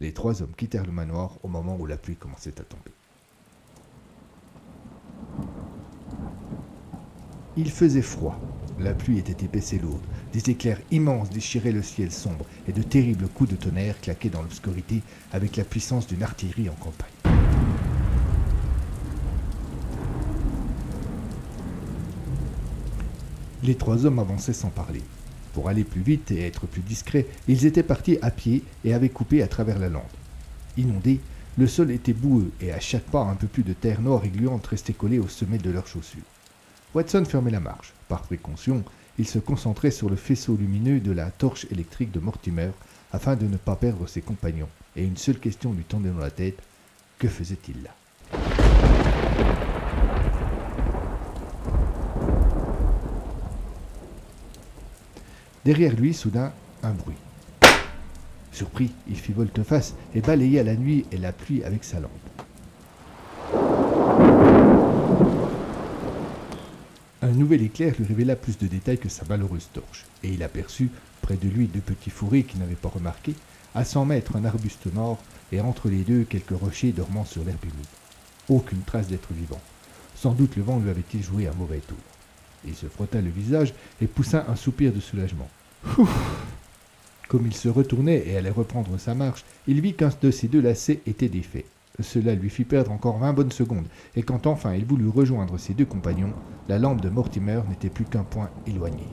Les 0.00 0.12
trois 0.12 0.42
hommes 0.42 0.54
quittèrent 0.54 0.86
le 0.86 0.92
manoir 0.92 1.38
au 1.42 1.48
moment 1.48 1.76
où 1.78 1.86
la 1.86 1.96
pluie 1.96 2.16
commençait 2.16 2.60
à 2.60 2.64
tomber. 2.64 2.92
Il 7.56 7.70
faisait 7.70 8.02
froid. 8.02 8.38
La 8.82 8.94
pluie 8.94 9.18
était 9.18 9.44
épaisse 9.44 9.74
et 9.74 9.78
lourde. 9.78 10.00
Des 10.32 10.48
éclairs 10.48 10.80
immenses 10.90 11.28
déchiraient 11.28 11.70
le 11.70 11.82
ciel 11.82 12.10
sombre 12.10 12.46
et 12.66 12.72
de 12.72 12.82
terribles 12.82 13.28
coups 13.28 13.50
de 13.50 13.56
tonnerre 13.56 14.00
claquaient 14.00 14.30
dans 14.30 14.40
l'obscurité 14.40 15.02
avec 15.32 15.56
la 15.56 15.64
puissance 15.64 16.06
d'une 16.06 16.22
artillerie 16.22 16.70
en 16.70 16.74
campagne. 16.74 17.10
Les 23.62 23.74
trois 23.74 24.06
hommes 24.06 24.18
avançaient 24.18 24.54
sans 24.54 24.70
parler. 24.70 25.02
Pour 25.52 25.68
aller 25.68 25.84
plus 25.84 26.00
vite 26.00 26.30
et 26.30 26.46
être 26.46 26.66
plus 26.66 26.80
discrets, 26.80 27.26
ils 27.48 27.66
étaient 27.66 27.82
partis 27.82 28.16
à 28.22 28.30
pied 28.30 28.64
et 28.86 28.94
avaient 28.94 29.10
coupé 29.10 29.42
à 29.42 29.48
travers 29.48 29.78
la 29.78 29.90
lande. 29.90 30.02
Inondé, 30.78 31.20
le 31.58 31.66
sol 31.66 31.90
était 31.90 32.14
boueux 32.14 32.50
et 32.62 32.72
à 32.72 32.80
chaque 32.80 33.04
pas 33.04 33.24
un 33.24 33.34
peu 33.34 33.46
plus 33.46 33.64
de 33.64 33.74
terre 33.74 34.00
noire 34.00 34.24
et 34.24 34.30
gluante 34.30 34.66
restait 34.68 34.94
collée 34.94 35.18
au 35.18 35.28
sommet 35.28 35.58
de 35.58 35.70
leurs 35.70 35.86
chaussures. 35.86 36.22
Watson 36.92 37.24
fermait 37.24 37.52
la 37.52 37.60
marche. 37.60 37.92
Par 38.08 38.22
précaution, 38.22 38.82
il 39.18 39.26
se 39.26 39.38
concentrait 39.38 39.92
sur 39.92 40.10
le 40.10 40.16
faisceau 40.16 40.56
lumineux 40.56 40.98
de 40.98 41.12
la 41.12 41.30
torche 41.30 41.66
électrique 41.70 42.10
de 42.10 42.18
Mortimer 42.18 42.70
afin 43.12 43.36
de 43.36 43.46
ne 43.46 43.56
pas 43.56 43.76
perdre 43.76 44.08
ses 44.08 44.22
compagnons, 44.22 44.68
et 44.96 45.04
une 45.04 45.16
seule 45.16 45.38
question 45.38 45.72
lui 45.72 45.84
tombait 45.84 46.10
dans 46.10 46.18
la 46.18 46.30
tête. 46.30 46.58
Que 47.18 47.28
faisait-il 47.28 47.82
là? 47.82 47.90
Derrière 55.64 55.94
lui, 55.94 56.14
soudain, 56.14 56.52
un 56.82 56.92
bruit. 56.92 57.16
Surpris, 58.50 58.90
il 59.08 59.16
fit 59.16 59.32
volte-face 59.32 59.94
et 60.14 60.22
balaya 60.22 60.64
la 60.64 60.74
nuit 60.74 61.06
et 61.12 61.18
la 61.18 61.32
pluie 61.32 61.62
avec 61.62 61.84
sa 61.84 62.00
lampe. 62.00 62.29
Un 67.30 67.34
nouvel 67.34 67.62
éclair 67.62 67.94
lui 67.96 68.06
révéla 68.06 68.34
plus 68.34 68.58
de 68.58 68.66
détails 68.66 68.98
que 68.98 69.08
sa 69.08 69.24
malheureuse 69.24 69.68
torche, 69.72 70.04
et 70.24 70.30
il 70.30 70.42
aperçut, 70.42 70.90
près 71.22 71.36
de 71.36 71.48
lui, 71.48 71.68
deux 71.68 71.78
petits 71.78 72.10
fourrés 72.10 72.42
qu'il 72.42 72.58
n'avait 72.58 72.74
pas 72.74 72.88
remarqués, 72.88 73.36
à 73.72 73.84
cent 73.84 74.04
mètres 74.04 74.34
un 74.34 74.44
arbuste 74.44 74.92
mort, 74.92 75.22
et 75.52 75.60
entre 75.60 75.88
les 75.88 76.02
deux 76.02 76.24
quelques 76.24 76.58
rochers 76.58 76.90
dormant 76.90 77.24
sur 77.24 77.44
l'herbe 77.44 77.62
humide. 77.62 77.86
Aucune 78.48 78.82
trace 78.82 79.06
d'être 79.06 79.32
vivant. 79.32 79.60
Sans 80.16 80.32
doute 80.32 80.56
le 80.56 80.64
vent 80.64 80.80
lui 80.80 80.90
avait-il 80.90 81.22
joué 81.22 81.46
un 81.46 81.54
mauvais 81.54 81.78
tour. 81.78 81.98
Il 82.66 82.74
se 82.74 82.86
frotta 82.86 83.20
le 83.20 83.30
visage 83.30 83.74
et 84.02 84.08
poussa 84.08 84.46
un 84.48 84.56
soupir 84.56 84.92
de 84.92 84.98
soulagement. 84.98 85.48
Comme 87.28 87.46
il 87.46 87.54
se 87.54 87.68
retournait 87.68 88.24
et 88.26 88.38
allait 88.38 88.50
reprendre 88.50 88.98
sa 88.98 89.14
marche, 89.14 89.44
il 89.68 89.80
vit 89.80 89.94
qu'un 89.94 90.10
de 90.20 90.32
ses 90.32 90.48
deux 90.48 90.60
lacets 90.60 91.00
était 91.06 91.28
défait. 91.28 91.66
Cela 92.02 92.34
lui 92.34 92.50
fit 92.50 92.64
perdre 92.64 92.92
encore 92.92 93.18
vingt 93.18 93.32
bonnes 93.32 93.52
secondes, 93.52 93.86
et 94.16 94.22
quand 94.22 94.46
enfin 94.46 94.74
il 94.74 94.84
voulut 94.84 95.08
rejoindre 95.08 95.58
ses 95.58 95.74
deux 95.74 95.84
compagnons, 95.84 96.32
la 96.68 96.78
lampe 96.78 97.00
de 97.00 97.08
Mortimer 97.08 97.60
n'était 97.68 97.90
plus 97.90 98.04
qu'un 98.04 98.24
point 98.24 98.50
éloigné. 98.66 99.06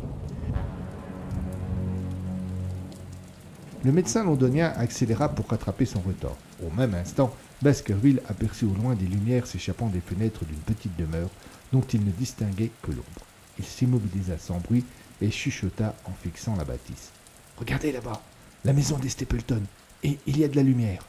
Le 3.84 3.92
médecin 3.92 4.24
londonien 4.24 4.74
accéléra 4.76 5.30
pour 5.30 5.48
rattraper 5.48 5.86
son 5.86 6.00
retard. 6.00 6.36
Au 6.66 6.76
même 6.76 6.94
instant, 6.96 7.34
Baskerville 7.62 8.22
aperçut 8.28 8.66
au 8.66 8.74
loin 8.74 8.96
des 8.96 9.06
lumières 9.06 9.48
s'échappant 9.48 9.88
des 9.88 10.02
fenêtres 10.02 10.46
d'une 10.46 10.58
petite 10.58 10.98
demeure 10.98 11.30
dont 11.72 11.82
il 11.82 12.04
ne 12.04 12.12
distinguait 12.12 12.72
que 12.82 12.92
l'ombre. 12.92 13.26
Il 13.60 13.66
s'immobilisa 13.66 14.38
sans 14.38 14.60
bruit 14.60 14.86
et 15.22 15.32
chuchota 15.32 15.96
en 16.06 16.12
fixant 16.12 16.56
la 16.56 16.64
bâtisse. 16.64 17.12
Regardez 17.58 17.92
là-bas, 17.92 18.22
la 18.66 18.74
maison 18.74 18.98
des 18.98 19.10
Stapleton, 19.10 19.62
et 20.04 20.18
il 20.28 20.38
y 20.38 20.44
a 20.44 20.48
de 20.48 20.56
la 20.56 20.64
lumière. 20.64 21.04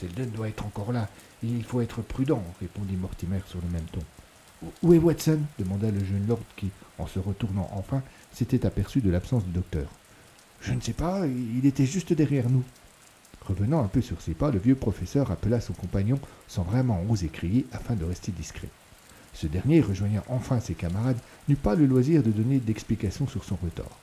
Selden 0.00 0.30
doit 0.30 0.48
être 0.48 0.64
encore 0.64 0.92
là, 0.92 1.08
et 1.44 1.46
il 1.46 1.64
faut 1.64 1.80
être 1.80 2.00
prudent, 2.00 2.42
répondit 2.60 2.96
Mortimer 2.96 3.40
sur 3.46 3.60
le 3.60 3.68
même 3.70 3.84
ton. 3.92 4.00
Où 4.82 4.94
est 4.94 4.98
Watson? 4.98 5.40
demanda 5.58 5.90
le 5.90 6.04
jeune 6.04 6.26
lord 6.26 6.40
qui, 6.56 6.70
en 6.98 7.06
se 7.06 7.18
retournant 7.18 7.68
enfin, 7.72 8.02
s'était 8.32 8.66
aperçu 8.66 9.00
de 9.00 9.10
l'absence 9.10 9.44
du 9.44 9.52
docteur. 9.52 9.88
Je 10.60 10.72
ne 10.72 10.80
sais 10.80 10.92
pas, 10.92 11.26
il 11.26 11.66
était 11.66 11.86
juste 11.86 12.12
derrière 12.12 12.48
nous. 12.48 12.64
Revenant 13.46 13.82
un 13.82 13.88
peu 13.88 14.00
sur 14.00 14.20
ses 14.20 14.34
pas, 14.34 14.50
le 14.50 14.58
vieux 14.58 14.74
professeur 14.74 15.30
appela 15.30 15.60
son 15.60 15.72
compagnon 15.72 16.18
sans 16.46 16.62
vraiment 16.62 17.02
oser 17.08 17.28
crier 17.28 17.66
afin 17.72 17.94
de 17.94 18.04
rester 18.04 18.32
discret. 18.32 18.68
Ce 19.32 19.46
dernier, 19.46 19.80
rejoignant 19.80 20.24
enfin 20.28 20.60
ses 20.60 20.74
camarades, 20.74 21.18
n'eut 21.48 21.56
pas 21.56 21.74
le 21.74 21.86
loisir 21.86 22.22
de 22.22 22.30
donner 22.30 22.58
d'explications 22.58 23.28
sur 23.28 23.44
son 23.44 23.56
retard. 23.56 23.99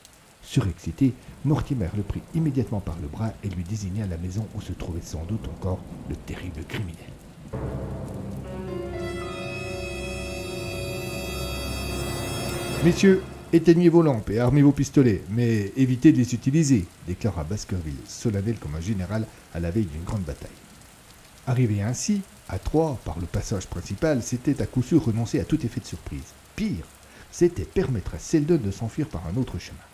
Surexcité, 0.47 1.13
Mortimer 1.43 1.89
le 1.97 2.03
prit 2.03 2.21
immédiatement 2.33 2.79
par 2.79 2.95
le 3.01 3.09
bras 3.09 3.33
et 3.43 3.49
lui 3.49 3.65
désigna 3.65 4.07
la 4.07 4.15
maison 4.15 4.47
où 4.55 4.61
se 4.61 4.71
trouvait 4.71 5.01
sans 5.01 5.25
doute 5.25 5.45
encore 5.49 5.79
le 6.09 6.15
terrible 6.15 6.63
criminel. 6.63 6.95
Messieurs, 12.85 13.21
éteignez 13.51 13.89
vos 13.89 14.01
lampes 14.01 14.29
et 14.29 14.39
armez 14.39 14.61
vos 14.61 14.71
pistolets, 14.71 15.21
mais 15.29 15.73
évitez 15.75 16.13
de 16.13 16.17
les 16.17 16.33
utiliser, 16.33 16.85
déclara 17.05 17.43
Baskerville, 17.43 17.97
solennel 18.07 18.57
comme 18.57 18.75
un 18.75 18.81
général 18.81 19.27
à 19.53 19.59
la 19.59 19.69
veille 19.69 19.87
d'une 19.87 20.05
grande 20.05 20.23
bataille. 20.23 20.47
Arrivé 21.45 21.81
ainsi, 21.81 22.21
à 22.47 22.57
Troyes, 22.57 22.97
par 23.03 23.19
le 23.19 23.25
passage 23.25 23.67
principal, 23.67 24.23
c'était 24.23 24.61
à 24.61 24.65
coup 24.65 24.81
sûr 24.81 25.03
renoncer 25.03 25.41
à 25.41 25.45
tout 25.45 25.65
effet 25.65 25.81
de 25.81 25.85
surprise. 25.85 26.33
Pire, 26.55 26.87
c'était 27.31 27.65
permettre 27.65 28.15
à 28.15 28.19
Seldon 28.19 28.61
de 28.63 28.71
s'enfuir 28.71 29.09
par 29.09 29.27
un 29.27 29.35
autre 29.35 29.59
chemin. 29.59 29.86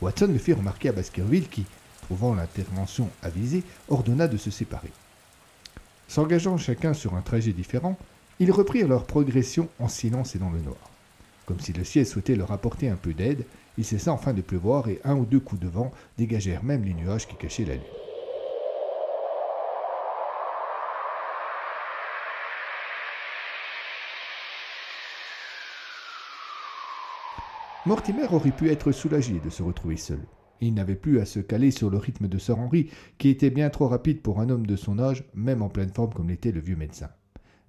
Watson 0.00 0.28
le 0.28 0.38
fit 0.38 0.52
remarquer 0.52 0.90
à 0.90 0.92
Baskerville 0.92 1.48
qui, 1.48 1.64
trouvant 2.02 2.34
l'intervention 2.34 3.10
avisée, 3.22 3.64
ordonna 3.88 4.28
de 4.28 4.36
se 4.36 4.50
séparer. 4.50 4.92
S'engageant 6.06 6.56
chacun 6.56 6.94
sur 6.94 7.14
un 7.14 7.20
trajet 7.20 7.52
différent, 7.52 7.98
ils 8.40 8.52
reprirent 8.52 8.88
leur 8.88 9.04
progression 9.04 9.68
en 9.78 9.88
silence 9.88 10.36
et 10.36 10.38
dans 10.38 10.50
le 10.50 10.60
noir. 10.60 10.78
Comme 11.46 11.60
si 11.60 11.72
le 11.72 11.84
ciel 11.84 12.06
souhaitait 12.06 12.36
leur 12.36 12.52
apporter 12.52 12.88
un 12.88 12.96
peu 12.96 13.12
d'aide, 13.12 13.44
il 13.76 13.84
cessa 13.84 14.12
enfin 14.12 14.32
de 14.32 14.42
pleuvoir 14.42 14.88
et 14.88 15.00
un 15.04 15.16
ou 15.16 15.24
deux 15.24 15.40
coups 15.40 15.60
de 15.60 15.68
vent 15.68 15.92
dégagèrent 16.16 16.64
même 16.64 16.84
les 16.84 16.94
nuages 16.94 17.26
qui 17.26 17.36
cachaient 17.36 17.64
la 17.64 17.74
lune. 17.74 18.07
Mortimer 27.88 28.26
aurait 28.30 28.50
pu 28.50 28.68
être 28.68 28.92
soulagé 28.92 29.40
de 29.40 29.48
se 29.48 29.62
retrouver 29.62 29.96
seul. 29.96 30.20
Il 30.60 30.74
n'avait 30.74 30.94
plus 30.94 31.20
à 31.20 31.24
se 31.24 31.40
caler 31.40 31.70
sur 31.70 31.88
le 31.88 31.96
rythme 31.96 32.28
de 32.28 32.36
Sir 32.36 32.58
Henry, 32.58 32.90
qui 33.16 33.30
était 33.30 33.48
bien 33.48 33.70
trop 33.70 33.88
rapide 33.88 34.20
pour 34.20 34.40
un 34.40 34.50
homme 34.50 34.66
de 34.66 34.76
son 34.76 34.98
âge, 34.98 35.24
même 35.32 35.62
en 35.62 35.70
pleine 35.70 35.88
forme 35.88 36.12
comme 36.12 36.28
l'était 36.28 36.52
le 36.52 36.60
vieux 36.60 36.76
médecin. 36.76 37.08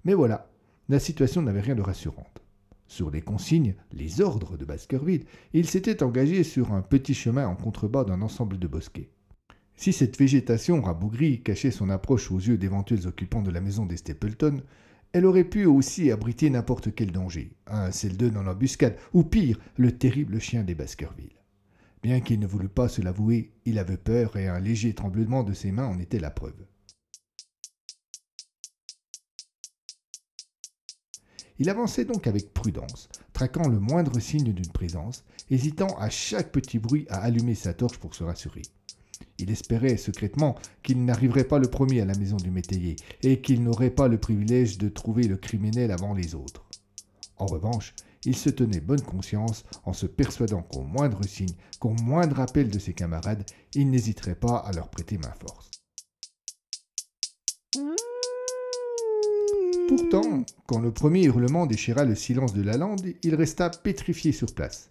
Mais 0.04 0.12
voilà, 0.12 0.50
la 0.90 0.98
situation 0.98 1.40
n'avait 1.40 1.62
rien 1.62 1.74
de 1.74 1.80
rassurante. 1.80 2.42
Sur 2.86 3.10
les 3.10 3.22
consignes, 3.22 3.76
les 3.92 4.20
ordres 4.20 4.58
de 4.58 4.66
Baskerville, 4.66 5.24
il 5.54 5.66
s'était 5.66 6.02
engagé 6.02 6.44
sur 6.44 6.74
un 6.74 6.82
petit 6.82 7.14
chemin 7.14 7.48
en 7.48 7.56
contrebas 7.56 8.04
d'un 8.04 8.20
ensemble 8.20 8.58
de 8.58 8.68
bosquets. 8.68 9.08
Si 9.74 9.94
cette 9.94 10.18
végétation 10.18 10.82
rabougrie 10.82 11.40
cachait 11.40 11.70
son 11.70 11.88
approche 11.88 12.30
aux 12.30 12.40
yeux 12.40 12.58
d'éventuels 12.58 13.06
occupants 13.06 13.40
de 13.40 13.50
la 13.50 13.62
maison 13.62 13.86
des 13.86 13.96
Stapleton, 13.96 14.60
elle 15.12 15.26
aurait 15.26 15.44
pu 15.44 15.66
aussi 15.66 16.12
abriter 16.12 16.50
n'importe 16.50 16.94
quel 16.94 17.10
danger, 17.10 17.52
un 17.66 17.90
Selden 17.90 18.36
en 18.36 18.46
embuscade, 18.46 18.96
ou 19.12 19.24
pire, 19.24 19.58
le 19.76 19.96
terrible 19.96 20.40
chien 20.40 20.62
des 20.62 20.74
Baskerville. 20.74 21.40
Bien 22.02 22.20
qu'il 22.20 22.38
ne 22.38 22.46
voulût 22.46 22.68
pas 22.68 22.88
se 22.88 23.02
l'avouer, 23.02 23.52
il 23.64 23.78
avait 23.78 23.96
peur 23.96 24.36
et 24.36 24.48
un 24.48 24.60
léger 24.60 24.94
tremblement 24.94 25.42
de 25.42 25.52
ses 25.52 25.72
mains 25.72 25.86
en 25.86 25.98
était 25.98 26.20
la 26.20 26.30
preuve. 26.30 26.66
Il 31.58 31.68
avançait 31.68 32.06
donc 32.06 32.26
avec 32.26 32.54
prudence, 32.54 33.10
traquant 33.34 33.68
le 33.68 33.78
moindre 33.78 34.18
signe 34.18 34.54
d'une 34.54 34.72
présence, 34.72 35.24
hésitant 35.50 35.94
à 35.98 36.08
chaque 36.08 36.52
petit 36.52 36.78
bruit 36.78 37.06
à 37.10 37.20
allumer 37.20 37.54
sa 37.54 37.74
torche 37.74 37.98
pour 37.98 38.14
se 38.14 38.24
rassurer. 38.24 38.62
Il 39.38 39.50
espérait 39.50 39.96
secrètement 39.96 40.56
qu'il 40.82 41.04
n'arriverait 41.04 41.44
pas 41.44 41.58
le 41.58 41.68
premier 41.68 42.00
à 42.00 42.04
la 42.04 42.16
maison 42.16 42.36
du 42.36 42.50
métayer 42.50 42.96
et 43.22 43.40
qu'il 43.40 43.62
n'aurait 43.62 43.90
pas 43.90 44.08
le 44.08 44.18
privilège 44.18 44.78
de 44.78 44.88
trouver 44.88 45.24
le 45.24 45.36
criminel 45.36 45.90
avant 45.90 46.14
les 46.14 46.34
autres. 46.34 46.64
En 47.36 47.46
revanche, 47.46 47.94
il 48.24 48.36
se 48.36 48.50
tenait 48.50 48.80
bonne 48.80 49.00
conscience 49.00 49.64
en 49.84 49.94
se 49.94 50.06
persuadant 50.06 50.62
qu'au 50.62 50.82
moindre 50.82 51.24
signe, 51.24 51.54
qu'au 51.78 51.94
moindre 52.02 52.40
appel 52.40 52.68
de 52.68 52.78
ses 52.78 52.92
camarades, 52.92 53.44
il 53.74 53.88
n'hésiterait 53.90 54.34
pas 54.34 54.56
à 54.56 54.72
leur 54.72 54.90
prêter 54.90 55.16
main 55.16 55.32
force. 55.40 55.70
Pourtant, 59.88 60.44
quand 60.66 60.80
le 60.80 60.92
premier 60.92 61.24
hurlement 61.24 61.66
déchira 61.66 62.04
le 62.04 62.14
silence 62.14 62.52
de 62.52 62.62
la 62.62 62.76
lande, 62.76 63.04
il 63.22 63.34
resta 63.34 63.70
pétrifié 63.70 64.32
sur 64.32 64.54
place. 64.54 64.90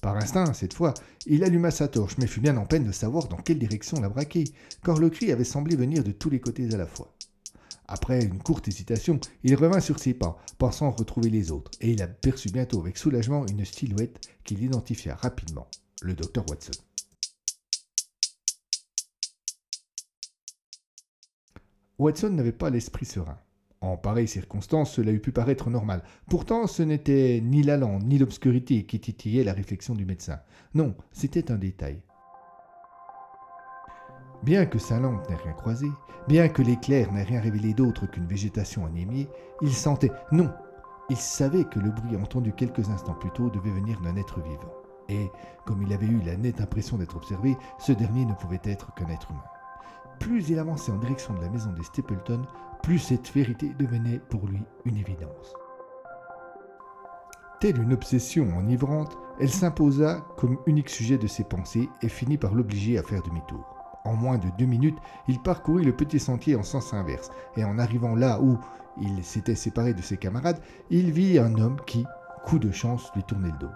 Par 0.00 0.16
instinct, 0.16 0.52
cette 0.52 0.74
fois, 0.74 0.94
il 1.26 1.42
alluma 1.42 1.70
sa 1.70 1.88
torche, 1.88 2.18
mais 2.18 2.26
fut 2.26 2.40
bien 2.40 2.56
en 2.56 2.66
peine 2.66 2.84
de 2.84 2.92
savoir 2.92 3.28
dans 3.28 3.36
quelle 3.36 3.58
direction 3.58 4.00
la 4.00 4.08
braquer, 4.08 4.44
car 4.84 4.98
le 4.98 5.10
cri 5.10 5.32
avait 5.32 5.44
semblé 5.44 5.74
venir 5.74 6.04
de 6.04 6.12
tous 6.12 6.30
les 6.30 6.40
côtés 6.40 6.72
à 6.72 6.76
la 6.76 6.86
fois. 6.86 7.14
Après 7.88 8.22
une 8.22 8.42
courte 8.42 8.68
hésitation, 8.68 9.18
il 9.42 9.56
revint 9.56 9.80
sur 9.80 9.98
ses 9.98 10.14
pas, 10.14 10.38
pensant 10.58 10.90
retrouver 10.90 11.30
les 11.30 11.50
autres, 11.50 11.70
et 11.80 11.90
il 11.90 12.02
aperçut 12.02 12.50
bientôt 12.50 12.80
avec 12.80 12.96
soulagement 12.96 13.46
une 13.46 13.64
silhouette 13.64 14.20
qu'il 14.44 14.62
identifia 14.62 15.14
rapidement, 15.16 15.68
le 16.02 16.14
docteur 16.14 16.44
Watson. 16.48 16.72
Watson 21.98 22.30
n'avait 22.30 22.52
pas 22.52 22.70
l'esprit 22.70 23.06
serein. 23.06 23.38
En 23.80 23.96
pareille 23.96 24.26
circonstance, 24.26 24.92
cela 24.92 25.12
eût 25.12 25.20
pu 25.20 25.30
paraître 25.30 25.70
normal. 25.70 26.02
Pourtant, 26.28 26.66
ce 26.66 26.82
n'était 26.82 27.40
ni 27.42 27.62
la 27.62 27.76
lande, 27.76 28.02
ni 28.04 28.18
l'obscurité 28.18 28.84
qui 28.84 28.98
titillaient 28.98 29.44
la 29.44 29.52
réflexion 29.52 29.94
du 29.94 30.04
médecin. 30.04 30.40
Non, 30.74 30.96
c'était 31.12 31.52
un 31.52 31.56
détail. 31.56 32.02
Bien 34.42 34.66
que 34.66 34.78
sa 34.78 34.98
lampe 34.98 35.28
n'ait 35.28 35.36
rien 35.36 35.52
croisé, 35.52 35.86
bien 36.26 36.48
que 36.48 36.62
l'éclair 36.62 37.12
n'ait 37.12 37.22
rien 37.22 37.40
révélé 37.40 37.72
d'autre 37.72 38.06
qu'une 38.06 38.26
végétation 38.26 38.84
anémiée, 38.84 39.28
il 39.62 39.72
sentait, 39.72 40.12
non, 40.32 40.50
il 41.10 41.16
savait 41.16 41.64
que 41.64 41.78
le 41.78 41.90
bruit 41.90 42.16
entendu 42.16 42.52
quelques 42.52 42.88
instants 42.90 43.14
plus 43.14 43.30
tôt 43.30 43.50
devait 43.50 43.70
venir 43.70 44.00
d'un 44.00 44.16
être 44.16 44.40
vivant. 44.40 44.72
Et, 45.08 45.30
comme 45.64 45.82
il 45.82 45.92
avait 45.92 46.06
eu 46.06 46.20
la 46.20 46.36
nette 46.36 46.60
impression 46.60 46.98
d'être 46.98 47.16
observé, 47.16 47.56
ce 47.78 47.92
dernier 47.92 48.26
ne 48.26 48.34
pouvait 48.34 48.60
être 48.64 48.94
qu'un 48.94 49.08
être 49.08 49.30
humain. 49.30 49.42
Plus 50.18 50.48
il 50.48 50.58
avançait 50.58 50.92
en 50.92 50.98
direction 50.98 51.34
de 51.34 51.40
la 51.40 51.48
maison 51.48 51.72
des 51.72 51.84
Stapleton, 51.84 52.42
plus 52.82 52.98
cette 52.98 53.32
vérité 53.32 53.72
devenait 53.78 54.20
pour 54.30 54.46
lui 54.46 54.62
une 54.84 54.96
évidence. 54.96 55.54
Telle 57.60 57.82
une 57.82 57.92
obsession 57.92 58.56
enivrante, 58.56 59.18
elle 59.40 59.50
s'imposa 59.50 60.24
comme 60.36 60.58
unique 60.66 60.90
sujet 60.90 61.18
de 61.18 61.26
ses 61.26 61.44
pensées 61.44 61.88
et 62.02 62.08
finit 62.08 62.38
par 62.38 62.54
l'obliger 62.54 62.98
à 62.98 63.02
faire 63.02 63.22
demi-tour. 63.22 63.64
En 64.04 64.14
moins 64.14 64.38
de 64.38 64.48
deux 64.56 64.66
minutes, 64.66 64.98
il 65.26 65.40
parcourut 65.40 65.82
le 65.82 65.94
petit 65.94 66.20
sentier 66.20 66.56
en 66.56 66.62
sens 66.62 66.94
inverse, 66.94 67.30
et 67.56 67.64
en 67.64 67.78
arrivant 67.78 68.14
là 68.14 68.40
où 68.40 68.58
il 69.00 69.24
s'était 69.24 69.54
séparé 69.54 69.92
de 69.92 70.02
ses 70.02 70.16
camarades, 70.16 70.60
il 70.90 71.10
vit 71.10 71.38
un 71.38 71.58
homme 71.58 71.80
qui, 71.86 72.06
coup 72.44 72.58
de 72.58 72.70
chance, 72.70 73.10
lui 73.14 73.24
tournait 73.24 73.50
le 73.50 73.58
dos. 73.58 73.72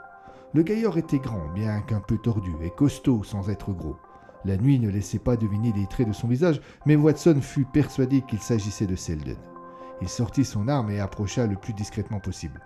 Le 0.54 0.62
gaillard 0.62 0.96
était 0.96 1.18
grand, 1.18 1.48
bien 1.54 1.80
qu'un 1.82 2.00
peu 2.00 2.18
tordu, 2.18 2.52
et 2.62 2.70
costaud 2.70 3.24
sans 3.24 3.50
être 3.50 3.72
gros. 3.72 3.96
La 4.44 4.56
nuit 4.56 4.80
ne 4.80 4.90
laissait 4.90 5.18
pas 5.18 5.36
deviner 5.36 5.72
les 5.76 5.86
traits 5.86 6.08
de 6.08 6.12
son 6.12 6.28
visage, 6.28 6.60
mais 6.86 6.96
Watson 6.96 7.40
fut 7.40 7.64
persuadé 7.64 8.22
qu'il 8.22 8.40
s'agissait 8.40 8.86
de 8.86 8.96
Selden. 8.96 9.36
Il 10.00 10.08
sortit 10.08 10.44
son 10.44 10.66
arme 10.68 10.90
et 10.90 11.00
approcha 11.00 11.46
le 11.46 11.56
plus 11.56 11.72
discrètement 11.74 12.18
possible. 12.18 12.60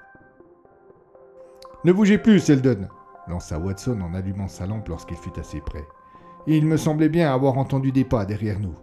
Ne 1.84 1.92
bougez 1.92 2.18
plus, 2.18 2.40
Selden 2.40 2.88
lança 3.28 3.58
Watson 3.58 4.00
en 4.00 4.14
allumant 4.14 4.48
sa 4.48 4.66
lampe 4.66 4.88
lorsqu'il 4.88 5.16
fut 5.16 5.38
assez 5.38 5.60
près. 5.60 5.84
Il 6.46 6.64
me 6.66 6.76
semblait 6.76 7.08
bien 7.08 7.32
avoir 7.32 7.58
entendu 7.58 7.92
des 7.92 8.04
pas 8.04 8.24
derrière 8.24 8.60
nous. 8.60 8.74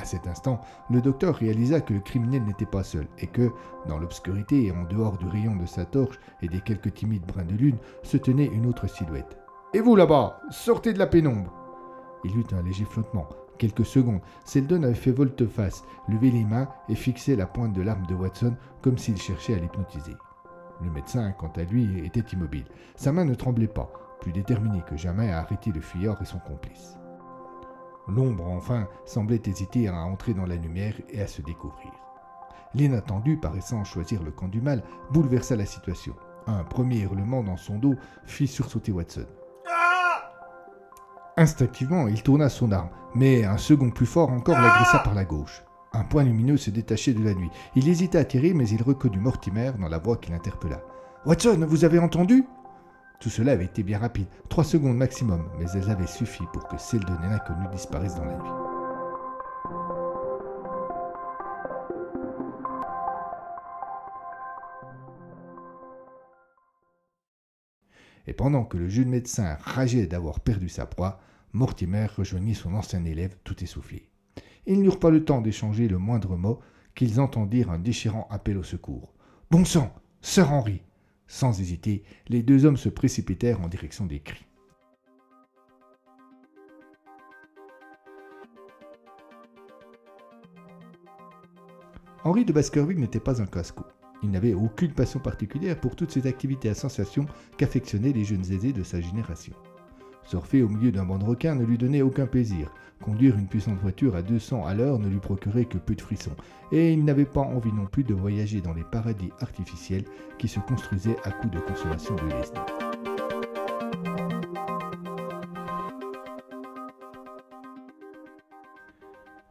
À 0.00 0.04
cet 0.04 0.26
instant, 0.26 0.60
le 0.90 1.00
docteur 1.00 1.36
réalisa 1.36 1.80
que 1.80 1.94
le 1.94 2.00
criminel 2.00 2.42
n'était 2.44 2.66
pas 2.66 2.82
seul 2.82 3.06
et 3.18 3.26
que, 3.26 3.52
dans 3.86 3.98
l'obscurité 3.98 4.64
et 4.64 4.72
en 4.72 4.84
dehors 4.84 5.18
du 5.18 5.26
rayon 5.26 5.54
de 5.54 5.66
sa 5.66 5.84
torche 5.84 6.18
et 6.42 6.48
des 6.48 6.60
quelques 6.60 6.94
timides 6.94 7.26
brins 7.26 7.44
de 7.44 7.54
lune, 7.54 7.78
se 8.02 8.16
tenait 8.16 8.46
une 8.46 8.66
autre 8.66 8.88
silhouette. 8.88 9.38
Et 9.72 9.80
vous 9.80 9.96
là-bas, 9.96 10.40
sortez 10.50 10.92
de 10.92 10.98
la 10.98 11.06
pénombre 11.06 11.52
Il 12.24 12.36
eut 12.38 12.46
un 12.52 12.62
léger 12.62 12.84
flottement. 12.84 13.28
Quelques 13.58 13.86
secondes, 13.86 14.20
Seldon 14.44 14.82
avait 14.82 14.94
fait 14.94 15.12
volte-face, 15.12 15.84
levé 16.08 16.30
les 16.30 16.44
mains 16.44 16.68
et 16.88 16.94
fixé 16.94 17.36
la 17.36 17.46
pointe 17.46 17.72
de 17.72 17.82
l'arme 17.82 18.06
de 18.06 18.14
Watson 18.14 18.56
comme 18.82 18.98
s'il 18.98 19.16
cherchait 19.16 19.54
à 19.54 19.58
l'hypnotiser. 19.58 20.16
Le 20.82 20.90
médecin, 20.90 21.32
quant 21.32 21.52
à 21.56 21.62
lui, 21.62 22.04
était 22.04 22.24
immobile. 22.32 22.66
Sa 22.96 23.12
main 23.12 23.24
ne 23.24 23.34
tremblait 23.34 23.68
pas, 23.68 23.92
plus 24.20 24.32
déterminé 24.32 24.82
que 24.88 24.96
jamais 24.96 25.30
à 25.30 25.38
arrêter 25.38 25.70
le 25.70 25.80
fuyard 25.80 26.20
et 26.20 26.24
son 26.24 26.38
complice. 26.40 26.96
L'ombre, 28.08 28.46
enfin, 28.48 28.88
semblait 29.06 29.40
hésiter 29.46 29.88
à 29.88 29.94
entrer 29.94 30.34
dans 30.34 30.46
la 30.46 30.56
lumière 30.56 30.94
et 31.10 31.22
à 31.22 31.26
se 31.26 31.42
découvrir. 31.42 31.92
L'inattendu, 32.74 33.36
paraissant 33.36 33.84
choisir 33.84 34.22
le 34.22 34.32
camp 34.32 34.48
du 34.48 34.60
mal, 34.60 34.82
bouleversa 35.12 35.54
la 35.56 35.64
situation. 35.64 36.14
Un 36.46 36.64
premier 36.64 37.02
hurlement 37.02 37.42
dans 37.42 37.56
son 37.56 37.78
dos 37.78 37.94
fit 38.24 38.48
sursauter 38.48 38.92
Watson. 38.92 39.26
Instinctivement, 41.36 42.06
il 42.06 42.22
tourna 42.22 42.48
son 42.48 42.70
arme, 42.70 42.90
mais 43.14 43.44
un 43.44 43.56
second 43.56 43.90
plus 43.90 44.06
fort 44.06 44.30
encore 44.30 44.60
l'agressa 44.60 45.00
par 45.00 45.14
la 45.14 45.24
gauche. 45.24 45.64
Un 45.92 46.04
point 46.04 46.22
lumineux 46.22 46.56
se 46.56 46.70
détachait 46.70 47.12
de 47.12 47.24
la 47.24 47.34
nuit. 47.34 47.50
Il 47.74 47.88
hésita 47.88 48.20
à 48.20 48.24
tirer, 48.24 48.54
mais 48.54 48.68
il 48.68 48.82
reconnut 48.82 49.18
Mortimer 49.18 49.72
dans 49.78 49.88
la 49.88 49.98
voix 49.98 50.16
qui 50.16 50.30
l'interpella. 50.30 50.80
Watson, 51.26 51.66
vous 51.68 51.84
avez 51.84 51.98
entendu? 51.98 52.44
Tout 53.20 53.30
cela 53.30 53.52
avait 53.52 53.64
été 53.64 53.82
bien 53.82 53.98
rapide, 53.98 54.26
trois 54.48 54.64
secondes 54.64 54.96
maximum, 54.96 55.44
mais 55.58 55.66
elles 55.74 55.90
avaient 55.90 56.06
suffi 56.06 56.42
pour 56.52 56.68
que 56.68 56.76
celle 56.78 57.04
de 57.04 57.14
l'inconnu 57.22 57.66
disparaisse 57.72 58.16
dans 58.16 58.24
la 58.24 58.36
nuit. 58.36 58.63
Et 68.26 68.32
pendant 68.32 68.64
que 68.64 68.76
le 68.76 68.88
jeune 68.88 69.08
médecin 69.08 69.56
rageait 69.60 70.06
d'avoir 70.06 70.40
perdu 70.40 70.68
sa 70.68 70.86
proie, 70.86 71.20
Mortimer 71.52 72.06
rejoignit 72.06 72.54
son 72.54 72.74
ancien 72.74 73.04
élève 73.04 73.36
tout 73.44 73.62
essoufflé. 73.62 74.08
Ils 74.66 74.82
n'eurent 74.82 74.98
pas 74.98 75.10
le 75.10 75.24
temps 75.24 75.40
d'échanger 75.40 75.88
le 75.88 75.98
moindre 75.98 76.36
mot 76.36 76.60
qu'ils 76.94 77.20
entendirent 77.20 77.70
un 77.70 77.78
déchirant 77.78 78.26
appel 78.30 78.56
au 78.56 78.62
secours. 78.62 79.12
Bon 79.50 79.64
sang, 79.64 79.94
sœur 80.20 80.52
Henri 80.52 80.82
sans 81.26 81.60
hésiter, 81.60 82.04
les 82.28 82.42
deux 82.42 82.64
hommes 82.64 82.76
se 82.76 82.88
précipitèrent 82.88 83.60
en 83.60 83.68
direction 83.68 84.06
des 84.06 84.20
cris. 84.20 84.46
Henri 92.22 92.44
de 92.44 92.52
Baskerville 92.52 92.98
n'était 92.98 93.20
pas 93.20 93.42
un 93.42 93.46
casse-cou. 93.46 93.84
Il 94.24 94.30
n'avait 94.30 94.54
aucune 94.54 94.92
passion 94.92 95.20
particulière 95.20 95.78
pour 95.78 95.96
toutes 95.96 96.10
ces 96.10 96.26
activités 96.26 96.70
à 96.70 96.74
sensation 96.74 97.26
qu'affectionnaient 97.58 98.14
les 98.14 98.24
jeunes 98.24 98.50
aisés 98.50 98.72
de 98.72 98.82
sa 98.82 98.98
génération. 98.98 99.52
Surfer 100.24 100.62
au 100.62 100.68
milieu 100.70 100.90
d'un 100.90 101.04
banc 101.04 101.18
de 101.18 101.26
requins 101.26 101.54
ne 101.54 101.66
lui 101.66 101.76
donnait 101.76 102.00
aucun 102.00 102.24
plaisir. 102.24 102.72
Conduire 103.02 103.36
une 103.36 103.48
puissante 103.48 103.78
voiture 103.80 104.16
à 104.16 104.22
200 104.22 104.64
à 104.64 104.72
l'heure 104.72 104.98
ne 104.98 105.10
lui 105.10 105.18
procurait 105.18 105.66
que 105.66 105.76
peu 105.76 105.94
de 105.94 106.00
frissons. 106.00 106.34
Et 106.72 106.94
il 106.94 107.04
n'avait 107.04 107.26
pas 107.26 107.42
envie 107.42 107.72
non 107.74 107.84
plus 107.84 108.02
de 108.02 108.14
voyager 108.14 108.62
dans 108.62 108.72
les 108.72 108.84
paradis 108.84 109.30
artificiels 109.40 110.04
qui 110.38 110.48
se 110.48 110.58
construisaient 110.58 111.18
à 111.24 111.30
coups 111.30 111.52
de 111.52 111.60
consommation 111.60 112.14
de 112.14 112.22
LSD. 112.22 112.60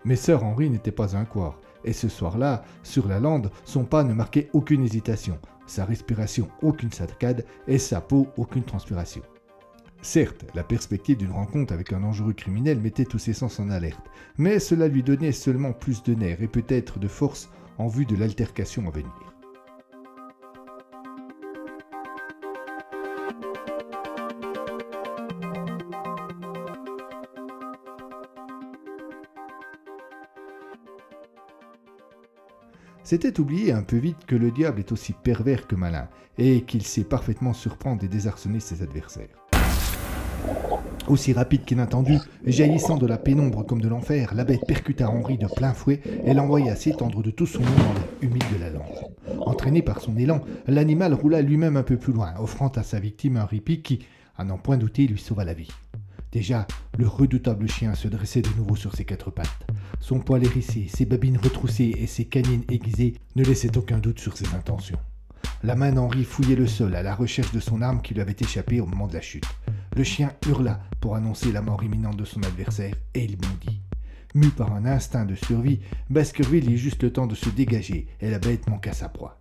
Mais 0.04 0.16
sœur 0.16 0.44
Henri 0.44 0.72
n'était 0.72 0.92
pas 0.92 1.16
un 1.16 1.26
couard, 1.26 1.60
et 1.84 1.94
ce 1.94 2.10
soir-là, 2.10 2.64
sur 2.84 3.08
la 3.08 3.20
lande, 3.20 3.52
son 3.66 3.86
pas 3.86 4.04
ne 4.04 4.14
marquait 4.14 4.50
aucune 4.54 4.84
hésitation, 4.84 5.38
sa 5.66 5.86
respiration 5.86 6.48
aucune 6.62 6.92
saccade, 6.92 7.46
et 7.68 7.78
sa 7.78 8.02
peau 8.02 8.28
aucune 8.38 8.64
transpiration. 8.64 9.22
Certes, 10.02 10.46
la 10.54 10.64
perspective 10.64 11.18
d'une 11.18 11.32
rencontre 11.32 11.74
avec 11.74 11.94
un 11.94 12.02
dangereux 12.02 12.34
criminel 12.34 12.80
mettait 12.80 13.06
tous 13.06 13.20
ses 13.20 13.34
sens 13.34 13.60
en 13.60 13.70
alerte, 13.70 14.06
mais 14.38 14.60
cela 14.60 14.88
lui 14.88 15.02
donnait 15.02 15.32
seulement 15.32 15.72
plus 15.72 16.04
de 16.04 16.14
nerfs 16.14 16.42
et 16.42 16.48
peut-être 16.48 17.00
de 17.00 17.08
force 17.08 17.50
en 17.78 17.88
vue 17.88 18.06
de 18.06 18.18
l'altercation 18.18 18.86
à 18.88 18.92
venir. 18.92 19.33
C'était 33.14 33.40
oublier 33.40 33.72
un 33.72 33.84
peu 33.84 33.98
vite 33.98 34.26
que 34.26 34.36
le 34.36 34.50
diable 34.50 34.80
est 34.80 34.92
aussi 34.92 35.14
pervers 35.14 35.68
que 35.68 35.76
malin, 35.76 36.08
et 36.40 36.62
qu'il 36.62 36.82
sait 36.82 37.04
parfaitement 37.04 37.54
surprendre 37.54 38.04
et 38.04 38.08
désarçonner 38.08 38.60
ses 38.60 38.82
adversaires. 38.82 39.38
Aussi 41.08 41.32
rapide 41.32 41.64
qu'inattendu, 41.64 42.18
jaillissant 42.44 42.98
de 42.98 43.06
la 43.06 43.20
pénombre 43.20 43.68
comme 43.68 43.82
de 43.82 43.88
l'enfer, 43.88 44.34
la 44.34 44.44
bête 44.44 44.66
percuta 44.68 45.12
Henri 45.12 45.38
de 45.38 45.46
plein 45.46 45.76
fouet 45.76 46.02
et 46.26 46.34
l'envoya 46.34 46.76
s'étendre 46.76 47.22
de 47.22 47.30
tout 47.30 47.46
son 47.46 47.60
long 47.60 47.66
dans 47.78 47.94
l'air 47.94 48.08
humide 48.24 48.46
de 48.52 48.60
la 48.60 48.72
lande. 48.72 49.42
Entraîné 49.42 49.84
par 49.84 50.02
son 50.02 50.18
élan, 50.18 50.42
l'animal 50.66 51.14
roula 51.14 51.44
lui-même 51.44 51.78
un 51.78 51.84
peu 51.84 51.98
plus 51.98 52.14
loin, 52.14 52.34
offrant 52.40 52.70
à 52.70 52.82
sa 52.82 53.00
victime 53.00 53.38
un 53.38 53.46
répit 53.46 53.84
qui, 53.84 54.08
à 54.38 54.44
n'en 54.44 54.58
point 54.58 54.78
douter, 54.78 55.06
lui 55.06 55.20
sauva 55.20 55.46
la 55.46 55.54
vie. 55.54 55.70
Déjà, 56.32 56.66
le 56.98 57.08
redoutable 57.08 57.70
chien 57.70 57.94
se 57.94 58.08
dressait 58.08 58.42
de 58.42 58.50
nouveau 58.58 58.76
sur 58.76 58.96
ses 58.96 59.06
quatre 59.06 59.30
pattes. 59.30 59.68
Son 60.04 60.20
poil 60.20 60.44
hérissé, 60.44 60.88
ses 60.90 61.06
babines 61.06 61.38
retroussées 61.38 61.96
et 61.98 62.08
ses 62.08 62.26
canines 62.26 62.66
aiguisées 62.70 63.14
ne 63.38 63.44
laissaient 63.46 63.78
aucun 63.78 64.00
doute 64.00 64.20
sur 64.20 64.36
ses 64.36 64.54
intentions. 64.54 65.00
La 65.64 65.76
main 65.76 65.94
d'Henri 65.94 66.26
fouillait 66.26 66.58
le 66.58 66.68
sol 66.68 66.94
à 66.98 67.04
la 67.04 67.16
recherche 67.16 67.54
de 67.54 67.62
son 67.62 67.82
arme 67.82 68.02
qui 68.02 68.14
lui 68.14 68.20
avait 68.20 68.36
échappé 68.38 68.82
au 68.82 68.86
moment 68.86 69.08
de 69.08 69.14
la 69.14 69.22
chute. 69.22 69.46
Le 69.96 70.04
chien 70.04 70.34
hurla 70.46 70.82
pour 71.00 71.16
annoncer 71.16 71.54
la 71.54 71.62
mort 71.62 71.82
imminente 71.86 72.18
de 72.18 72.26
son 72.26 72.44
adversaire 72.44 72.94
et 73.14 73.24
il 73.24 73.38
bondit. 73.38 73.80
Mu 74.36 74.50
par 74.50 74.74
un 74.74 74.86
instinct 74.86 75.24
de 75.24 75.36
survie, 75.36 75.80
Baskerville 76.10 76.70
eut 76.70 76.78
juste 76.78 77.02
le 77.04 77.14
temps 77.14 77.28
de 77.28 77.36
se 77.36 77.50
dégager 77.50 78.08
et 78.20 78.30
la 78.30 78.40
bête 78.40 78.70
manqua 78.70 78.92
sa 78.92 79.08
proie. 79.08 79.40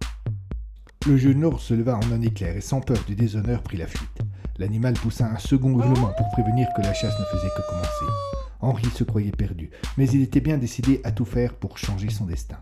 Le 1.08 1.16
jeune 1.16 1.44
ours 1.44 1.60
se 1.60 1.74
leva 1.74 1.96
en 1.96 2.12
un 2.12 2.22
éclair 2.22 2.56
et 2.56 2.60
sans 2.60 2.80
peur 2.80 3.02
du 3.08 3.16
déshonneur 3.16 3.64
prit 3.64 3.78
la 3.78 3.88
fuite. 3.88 4.20
L'animal 4.58 4.94
poussa 4.94 5.26
un 5.26 5.38
second 5.38 5.76
hurlement 5.76 6.14
pour 6.16 6.28
prévenir 6.30 6.68
que 6.76 6.82
la 6.82 6.94
chasse 6.94 7.18
ne 7.18 7.24
faisait 7.24 7.52
que 7.56 7.68
commencer. 7.68 8.41
Henri 8.62 8.88
se 8.94 9.04
croyait 9.04 9.32
perdu, 9.32 9.70
mais 9.98 10.08
il 10.08 10.22
était 10.22 10.40
bien 10.40 10.56
décidé 10.56 11.00
à 11.02 11.10
tout 11.10 11.24
faire 11.24 11.54
pour 11.54 11.78
changer 11.78 12.10
son 12.10 12.26
destin. 12.26 12.58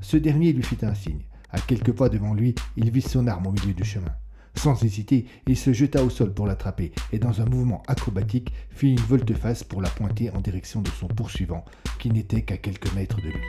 Ce 0.00 0.16
dernier 0.16 0.52
lui 0.52 0.62
fit 0.62 0.78
un 0.82 0.94
signe. 0.94 1.24
À 1.50 1.60
quelques 1.60 1.92
pas 1.92 2.08
devant 2.08 2.32
lui, 2.32 2.54
il 2.76 2.90
vit 2.90 3.02
son 3.02 3.26
arme 3.26 3.48
au 3.48 3.52
milieu 3.52 3.74
du 3.74 3.84
chemin. 3.84 4.14
Sans 4.54 4.82
hésiter, 4.84 5.26
il 5.46 5.56
se 5.56 5.72
jeta 5.72 6.04
au 6.04 6.10
sol 6.10 6.32
pour 6.32 6.46
l'attraper 6.46 6.92
et 7.10 7.18
dans 7.18 7.40
un 7.40 7.46
mouvement 7.46 7.82
acrobatique 7.88 8.52
fit 8.70 8.92
une 8.92 9.00
volte-face 9.00 9.64
pour 9.64 9.82
la 9.82 9.88
pointer 9.90 10.30
en 10.30 10.40
direction 10.40 10.80
de 10.80 10.90
son 10.90 11.08
poursuivant, 11.08 11.64
qui 11.98 12.10
n'était 12.10 12.42
qu'à 12.42 12.58
quelques 12.58 12.92
mètres 12.94 13.16
de 13.16 13.28
lui. 13.28 13.42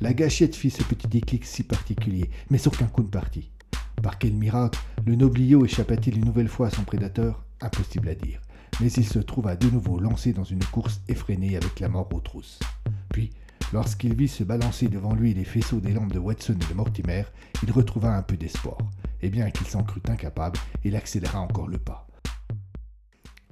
La 0.00 0.14
gâchette 0.14 0.56
fit 0.56 0.70
ce 0.70 0.82
petit 0.82 1.08
déclic 1.08 1.44
si 1.44 1.62
particulier, 1.62 2.30
mais 2.50 2.58
sans 2.58 2.70
qu'un 2.70 2.86
coup 2.86 3.02
ne 3.02 3.08
partit. 3.08 3.50
Par 4.02 4.18
quel 4.18 4.32
miracle 4.32 4.78
le 5.04 5.16
nobliau 5.16 5.64
échappa-t-il 5.64 6.18
une 6.18 6.24
nouvelle 6.24 6.48
fois 6.48 6.68
à 6.68 6.70
son 6.70 6.84
prédateur? 6.84 7.44
Impossible 7.60 8.08
à 8.08 8.14
dire. 8.14 8.40
Mais 8.80 8.92
il 8.92 9.06
se 9.06 9.18
trouva 9.18 9.56
de 9.56 9.70
nouveau 9.70 9.98
lancé 9.98 10.32
dans 10.32 10.44
une 10.44 10.64
course 10.64 11.00
effrénée 11.08 11.56
avec 11.56 11.80
la 11.80 11.88
mort 11.88 12.08
aux 12.12 12.20
trousses. 12.20 12.58
Puis, 13.10 13.30
Lorsqu'il 13.72 14.14
vit 14.14 14.28
se 14.28 14.44
balancer 14.44 14.86
devant 14.86 15.14
lui 15.14 15.34
les 15.34 15.44
faisceaux 15.44 15.80
des 15.80 15.92
lampes 15.92 16.12
de 16.12 16.20
Watson 16.20 16.54
et 16.54 16.70
de 16.70 16.74
Mortimer, 16.74 17.24
il 17.64 17.72
retrouva 17.72 18.16
un 18.16 18.22
peu 18.22 18.36
d'espoir. 18.36 18.78
Et 19.22 19.28
bien 19.28 19.50
qu'il 19.50 19.66
s'en 19.66 19.82
crut 19.82 20.08
incapable, 20.08 20.58
il 20.84 20.94
accéléra 20.94 21.40
encore 21.40 21.66
le 21.66 21.78
pas. 21.78 22.06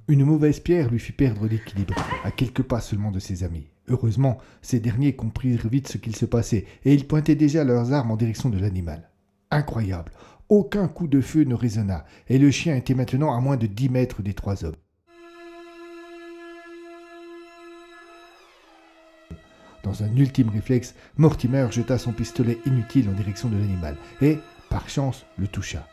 Une 0.07 0.23
mauvaise 0.23 0.59
pierre 0.59 0.89
lui 0.89 0.99
fit 0.99 1.11
perdre 1.11 1.47
l'équilibre, 1.47 1.95
à 2.23 2.31
quelques 2.31 2.63
pas 2.63 2.79
seulement 2.79 3.11
de 3.11 3.19
ses 3.19 3.43
amis. 3.43 3.67
Heureusement, 3.87 4.37
ces 4.61 4.79
derniers 4.79 5.15
comprirent 5.15 5.67
vite 5.67 5.89
ce 5.89 5.97
qu'il 5.97 6.15
se 6.15 6.25
passait, 6.25 6.65
et 6.85 6.93
ils 6.93 7.07
pointaient 7.07 7.35
déjà 7.35 7.63
leurs 7.63 7.91
armes 7.91 8.11
en 8.11 8.17
direction 8.17 8.49
de 8.49 8.59
l'animal. 8.59 9.09
Incroyable. 9.51 10.11
Aucun 10.47 10.87
coup 10.87 11.07
de 11.07 11.21
feu 11.21 11.43
ne 11.43 11.55
résonna, 11.55 12.05
et 12.29 12.37
le 12.37 12.51
chien 12.51 12.75
était 12.75 12.93
maintenant 12.93 13.35
à 13.35 13.41
moins 13.41 13.57
de 13.57 13.67
dix 13.67 13.89
mètres 13.89 14.21
des 14.21 14.33
trois 14.33 14.63
hommes. 14.63 14.75
Dans 19.85 20.01
un 20.01 20.15
ultime 20.17 20.49
réflexe, 20.49 20.95
Mortimer 21.15 21.67
jeta 21.69 21.99
son 21.99 22.11
pistolet 22.11 22.57
inutile 22.65 23.07
en 23.07 23.11
direction 23.11 23.49
de 23.49 23.57
l'animal 23.57 23.95
et, 24.19 24.39
par 24.67 24.89
chance, 24.89 25.27
le 25.37 25.47
toucha. 25.47 25.87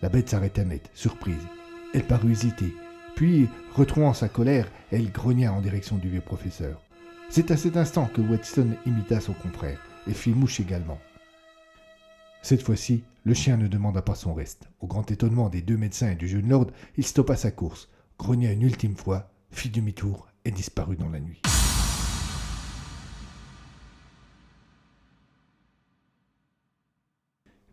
La 0.00 0.08
bête 0.08 0.30
s'arrêta 0.30 0.64
net, 0.64 0.90
surprise. 0.94 1.46
Elle 1.92 2.06
parut 2.06 2.32
hésiter, 2.32 2.74
puis, 3.14 3.50
retrouvant 3.74 4.14
sa 4.14 4.30
colère, 4.30 4.66
elle 4.90 5.12
grogna 5.12 5.52
en 5.52 5.60
direction 5.60 5.98
du 5.98 6.08
vieux 6.08 6.22
professeur. 6.22 6.80
C'est 7.28 7.50
à 7.50 7.58
cet 7.58 7.76
instant 7.76 8.06
que 8.06 8.22
Watson 8.22 8.70
imita 8.86 9.20
son 9.20 9.34
confrère 9.34 9.78
et 10.06 10.14
fit 10.14 10.30
mouche 10.30 10.60
également. 10.60 10.98
Cette 12.40 12.62
fois-ci, 12.62 13.04
le 13.24 13.34
chien 13.34 13.58
ne 13.58 13.68
demanda 13.68 14.00
pas 14.00 14.14
son 14.14 14.32
reste. 14.32 14.70
Au 14.80 14.86
grand 14.86 15.10
étonnement 15.10 15.50
des 15.50 15.60
deux 15.60 15.76
médecins 15.76 16.12
et 16.12 16.16
du 16.16 16.28
jeune 16.28 16.48
lord, 16.48 16.68
il 16.96 17.04
stoppa 17.04 17.36
sa 17.36 17.50
course, 17.50 17.90
grogna 18.18 18.52
une 18.52 18.62
ultime 18.62 18.96
fois, 18.96 19.30
fit 19.50 19.68
demi-tour 19.68 20.28
et 20.46 20.50
disparut 20.50 20.96
dans 20.96 21.10
la 21.10 21.20
nuit. 21.20 21.42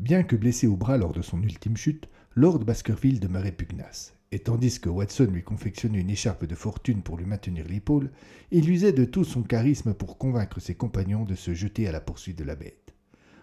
Bien 0.01 0.23
que 0.23 0.35
blessé 0.35 0.65
au 0.65 0.75
bras 0.75 0.97
lors 0.97 1.13
de 1.13 1.21
son 1.21 1.43
ultime 1.43 1.77
chute, 1.77 2.09
Lord 2.33 2.65
Baskerville 2.65 3.19
demeurait 3.19 3.51
pugnace, 3.51 4.15
et 4.31 4.39
tandis 4.39 4.79
que 4.79 4.89
Watson 4.89 5.27
lui 5.31 5.43
confectionnait 5.43 6.01
une 6.01 6.09
écharpe 6.09 6.45
de 6.45 6.55
fortune 6.55 7.03
pour 7.03 7.17
lui 7.17 7.27
maintenir 7.27 7.67
l'épaule, 7.67 8.09
il 8.49 8.67
usait 8.67 8.93
de 8.93 9.05
tout 9.05 9.23
son 9.23 9.43
charisme 9.43 9.93
pour 9.93 10.17
convaincre 10.17 10.59
ses 10.59 10.73
compagnons 10.73 11.23
de 11.23 11.35
se 11.35 11.53
jeter 11.53 11.87
à 11.87 11.91
la 11.91 12.01
poursuite 12.01 12.39
de 12.39 12.43
la 12.43 12.55
bête. 12.55 12.95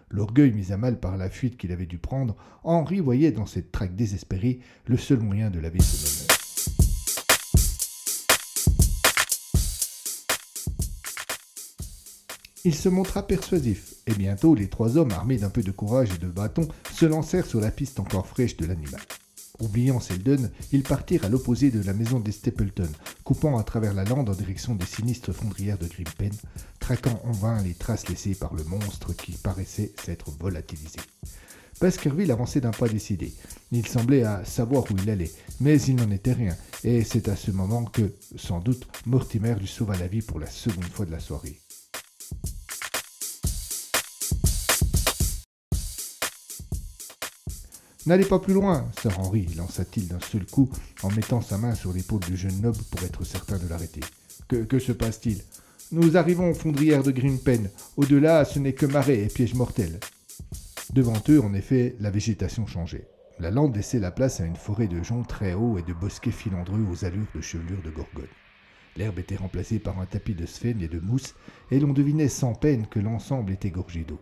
L'orgueil 0.09 0.51
mis 0.51 0.73
à 0.73 0.77
mal 0.77 0.99
par 0.99 1.15
la 1.15 1.29
fuite 1.29 1.55
qu'il 1.55 1.71
avait 1.71 1.85
dû 1.85 1.97
prendre, 1.97 2.35
Henri 2.65 2.99
voyait 2.99 3.31
dans 3.31 3.45
cette 3.45 3.71
traque 3.71 3.95
désespérée 3.95 4.59
le 4.85 4.97
seul 4.97 5.21
moyen 5.21 5.51
de 5.51 5.59
laver 5.59 5.79
son 5.79 6.07
honneur. 6.07 6.28
Il 12.65 12.75
se 12.75 12.89
montra 12.89 13.25
persuasif, 13.25 13.93
et 14.05 14.13
bientôt 14.13 14.53
les 14.53 14.67
trois 14.67 14.97
hommes, 14.97 15.11
armés 15.11 15.37
d'un 15.37 15.49
peu 15.49 15.63
de 15.63 15.71
courage 15.71 16.09
et 16.13 16.17
de 16.17 16.27
bâtons, 16.27 16.67
se 16.93 17.05
lancèrent 17.05 17.45
sur 17.45 17.61
la 17.61 17.71
piste 17.71 18.01
encore 18.01 18.27
fraîche 18.27 18.57
de 18.57 18.65
l'animal. 18.65 18.99
Oubliant 19.59 19.99
Selden, 19.99 20.51
ils 20.71 20.83
partirent 20.83 21.25
à 21.25 21.29
l'opposé 21.29 21.71
de 21.71 21.81
la 21.81 21.93
maison 21.93 22.19
des 22.19 22.31
Stapleton, 22.31 22.89
coupant 23.23 23.57
à 23.57 23.63
travers 23.63 23.93
la 23.93 24.03
lande 24.03 24.29
en 24.29 24.33
direction 24.33 24.75
des 24.75 24.85
sinistres 24.85 25.33
fondrières 25.33 25.77
de 25.77 25.87
Grimpen, 25.87 26.33
traquant 26.79 27.21
en 27.25 27.31
vain 27.31 27.61
les 27.63 27.73
traces 27.73 28.07
laissées 28.09 28.35
par 28.35 28.53
le 28.53 28.63
monstre 28.65 29.13
qui 29.13 29.33
paraissait 29.33 29.93
s'être 30.03 30.31
volatilisé. 30.39 30.99
Baskerville 31.79 32.31
avançait 32.31 32.61
d'un 32.61 32.71
pas 32.71 32.89
décidé. 32.89 33.33
Il 33.71 33.87
semblait 33.87 34.23
à 34.23 34.43
savoir 34.43 34.83
où 34.91 34.97
il 35.01 35.09
allait, 35.09 35.31
mais 35.61 35.81
il 35.81 35.95
n'en 35.95 36.11
était 36.11 36.33
rien, 36.33 36.55
et 36.83 37.03
c'est 37.03 37.29
à 37.29 37.37
ce 37.37 37.51
moment 37.51 37.85
que, 37.85 38.13
sans 38.35 38.59
doute, 38.59 38.87
Mortimer 39.05 39.55
lui 39.55 39.67
sauva 39.67 39.97
la 39.97 40.07
vie 40.07 40.21
pour 40.21 40.39
la 40.39 40.49
seconde 40.49 40.85
fois 40.85 41.05
de 41.05 41.11
la 41.11 41.19
soirée. 41.19 41.57
N'allez 48.05 48.23
pas 48.23 48.39
plus 48.39 48.53
loin, 48.53 48.89
Sir 49.01 49.19
Henry, 49.19 49.45
lança-t-il 49.57 50.07
d'un 50.07 50.21
seul 50.21 50.45
coup 50.45 50.69
en 51.03 51.11
mettant 51.11 51.41
sa 51.41 51.57
main 51.57 51.75
sur 51.75 51.91
l'épaule 51.91 52.21
du 52.21 52.37
jeune 52.37 52.61
noble 52.61 52.81
pour 52.91 53.03
être 53.03 53.25
certain 53.25 53.57
de 53.57 53.67
l'arrêter. 53.67 53.99
Que, 54.47 54.79
se 54.79 54.93
passe-t-il? 54.93 55.43
Nous 55.91 56.15
arrivons 56.15 56.49
aux 56.49 56.55
fondrières 56.55 57.03
de 57.03 57.11
Greenpen. 57.11 57.69
Au-delà, 57.97 58.45
ce 58.45 58.57
n'est 58.57 58.73
que 58.73 58.85
marais 58.85 59.19
et 59.19 59.27
piège 59.27 59.53
mortel. 59.53 59.99
Devant 60.93 61.21
eux, 61.27 61.41
en 61.41 61.53
effet, 61.53 61.97
la 61.99 62.09
végétation 62.09 62.65
changeait. 62.65 63.09
La 63.37 63.51
lande 63.51 63.75
laissait 63.75 63.99
la 63.99 64.11
place 64.11 64.39
à 64.39 64.45
une 64.45 64.55
forêt 64.55 64.87
de 64.87 65.03
joncs 65.03 65.27
très 65.27 65.53
hauts 65.53 65.77
et 65.77 65.83
de 65.83 65.93
bosquets 65.93 66.31
filandreux 66.31 66.85
aux 66.89 67.05
allures 67.05 67.27
de 67.35 67.41
chevelure 67.41 67.81
de 67.83 67.91
gorgone. 67.91 68.27
L'herbe 68.95 69.19
était 69.19 69.35
remplacée 69.35 69.79
par 69.79 69.99
un 69.99 70.05
tapis 70.05 70.35
de 70.35 70.45
sphènes 70.45 70.81
et 70.81 70.87
de 70.87 70.99
mousse, 70.99 71.35
et 71.69 71.79
l'on 71.79 71.93
devinait 71.93 72.29
sans 72.29 72.53
peine 72.53 72.87
que 72.87 72.99
l'ensemble 72.99 73.51
était 73.51 73.71
gorgé 73.71 74.03
d'eau. 74.03 74.19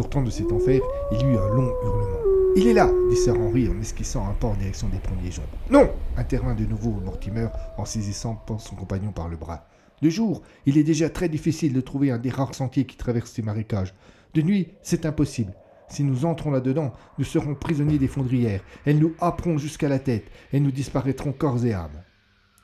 Sortant 0.00 0.22
de 0.22 0.30
cet 0.30 0.50
enfer, 0.50 0.80
il 1.12 1.26
eut 1.26 1.36
un 1.36 1.48
long 1.54 1.74
hurlement. 1.84 2.20
Il 2.56 2.66
est 2.66 2.72
là 2.72 2.90
dit 3.10 3.16
Sir 3.16 3.38
Henry 3.38 3.68
en 3.68 3.78
esquissant 3.82 4.26
un 4.26 4.32
pas 4.32 4.46
en 4.46 4.54
direction 4.54 4.88
des 4.88 4.98
premiers 4.98 5.30
joncs. 5.30 5.44
Non 5.68 5.90
intervint 6.16 6.54
de 6.54 6.64
nouveau 6.64 6.92
Mortimer 7.04 7.48
en 7.76 7.84
saisissant 7.84 8.42
son 8.58 8.76
compagnon 8.76 9.12
par 9.12 9.28
le 9.28 9.36
bras. 9.36 9.68
De 10.00 10.08
jour, 10.08 10.40
il 10.64 10.78
est 10.78 10.84
déjà 10.84 11.10
très 11.10 11.28
difficile 11.28 11.74
de 11.74 11.82
trouver 11.82 12.10
un 12.10 12.16
des 12.16 12.30
rares 12.30 12.54
sentiers 12.54 12.86
qui 12.86 12.96
traversent 12.96 13.32
ces 13.32 13.42
marécages. 13.42 13.94
De 14.32 14.40
nuit, 14.40 14.68
c'est 14.80 15.04
impossible. 15.04 15.52
Si 15.90 16.02
nous 16.02 16.24
entrons 16.24 16.50
là-dedans, 16.50 16.94
nous 17.18 17.24
serons 17.26 17.54
prisonniers 17.54 17.98
des 17.98 18.08
fondrières. 18.08 18.64
Elles 18.86 19.00
nous 19.00 19.12
happeront 19.20 19.58
jusqu'à 19.58 19.90
la 19.90 19.98
tête 19.98 20.30
et 20.54 20.60
nous 20.60 20.70
disparaîtrons 20.70 21.32
corps 21.32 21.62
et 21.66 21.74
âme. 21.74 22.02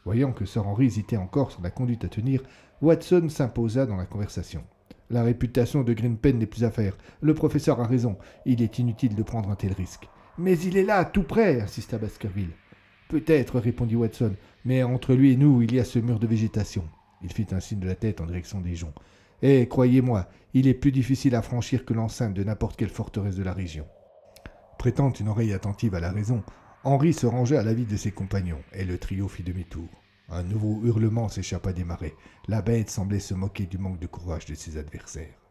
Voyant 0.06 0.32
que 0.32 0.46
Sir 0.46 0.66
Henry 0.66 0.86
hésitait 0.86 1.18
encore 1.18 1.50
sur 1.50 1.60
la 1.60 1.70
conduite 1.70 2.06
à 2.06 2.08
tenir, 2.08 2.40
Watson 2.80 3.28
s'imposa 3.28 3.84
dans 3.84 3.96
la 3.96 4.06
conversation. 4.06 4.64
La 5.10 5.22
réputation 5.22 5.82
de 5.82 5.92
Greenpen 5.92 6.38
n'est 6.38 6.46
plus 6.46 6.64
à 6.64 6.70
faire. 6.70 6.96
Le 7.20 7.34
professeur 7.34 7.80
a 7.80 7.86
raison. 7.86 8.16
Il 8.44 8.60
est 8.62 8.78
inutile 8.78 9.14
de 9.14 9.22
prendre 9.22 9.50
un 9.50 9.54
tel 9.54 9.72
risque. 9.72 10.08
Mais 10.38 10.58
il 10.58 10.76
est 10.76 10.84
là, 10.84 11.04
tout 11.04 11.22
près, 11.22 11.60
insista 11.60 11.96
Baskerville. 11.98 12.50
Peut-être, 13.08 13.60
répondit 13.60 13.94
Watson, 13.94 14.34
mais 14.64 14.82
entre 14.82 15.14
lui 15.14 15.32
et 15.32 15.36
nous, 15.36 15.62
il 15.62 15.74
y 15.74 15.80
a 15.80 15.84
ce 15.84 16.00
mur 16.00 16.18
de 16.18 16.26
végétation. 16.26 16.88
Il 17.22 17.32
fit 17.32 17.46
un 17.52 17.60
signe 17.60 17.78
de 17.78 17.86
la 17.86 17.94
tête 17.94 18.20
en 18.20 18.26
direction 18.26 18.60
des 18.60 18.74
joncs. 18.74 18.94
Eh, 19.42 19.68
croyez-moi, 19.68 20.28
il 20.54 20.66
est 20.66 20.74
plus 20.74 20.92
difficile 20.92 21.36
à 21.36 21.42
franchir 21.42 21.84
que 21.84 21.94
l'enceinte 21.94 22.34
de 22.34 22.42
n'importe 22.42 22.76
quelle 22.76 22.88
forteresse 22.88 23.36
de 23.36 23.44
la 23.44 23.52
région. 23.52 23.86
Prêtant 24.78 25.12
une 25.12 25.28
oreille 25.28 25.52
attentive 25.52 25.94
à 25.94 26.00
la 26.00 26.10
raison, 26.10 26.42
Henri 26.84 27.12
se 27.12 27.26
rangea 27.26 27.60
à 27.60 27.62
l'avis 27.62 27.86
de 27.86 27.96
ses 27.96 28.10
compagnons, 28.10 28.62
et 28.72 28.84
le 28.84 28.98
trio 28.98 29.28
fit 29.28 29.42
demi-tour. 29.42 29.88
Un 30.28 30.42
nouveau 30.42 30.84
hurlement 30.84 31.28
s'échappa 31.28 31.72
des 31.72 31.84
marais. 31.84 32.14
La 32.48 32.60
bête 32.60 32.90
semblait 32.90 33.20
se 33.20 33.34
moquer 33.34 33.66
du 33.66 33.78
manque 33.78 34.00
de 34.00 34.08
courage 34.08 34.46
de 34.46 34.54
ses 34.54 34.76
adversaires. 34.76 35.45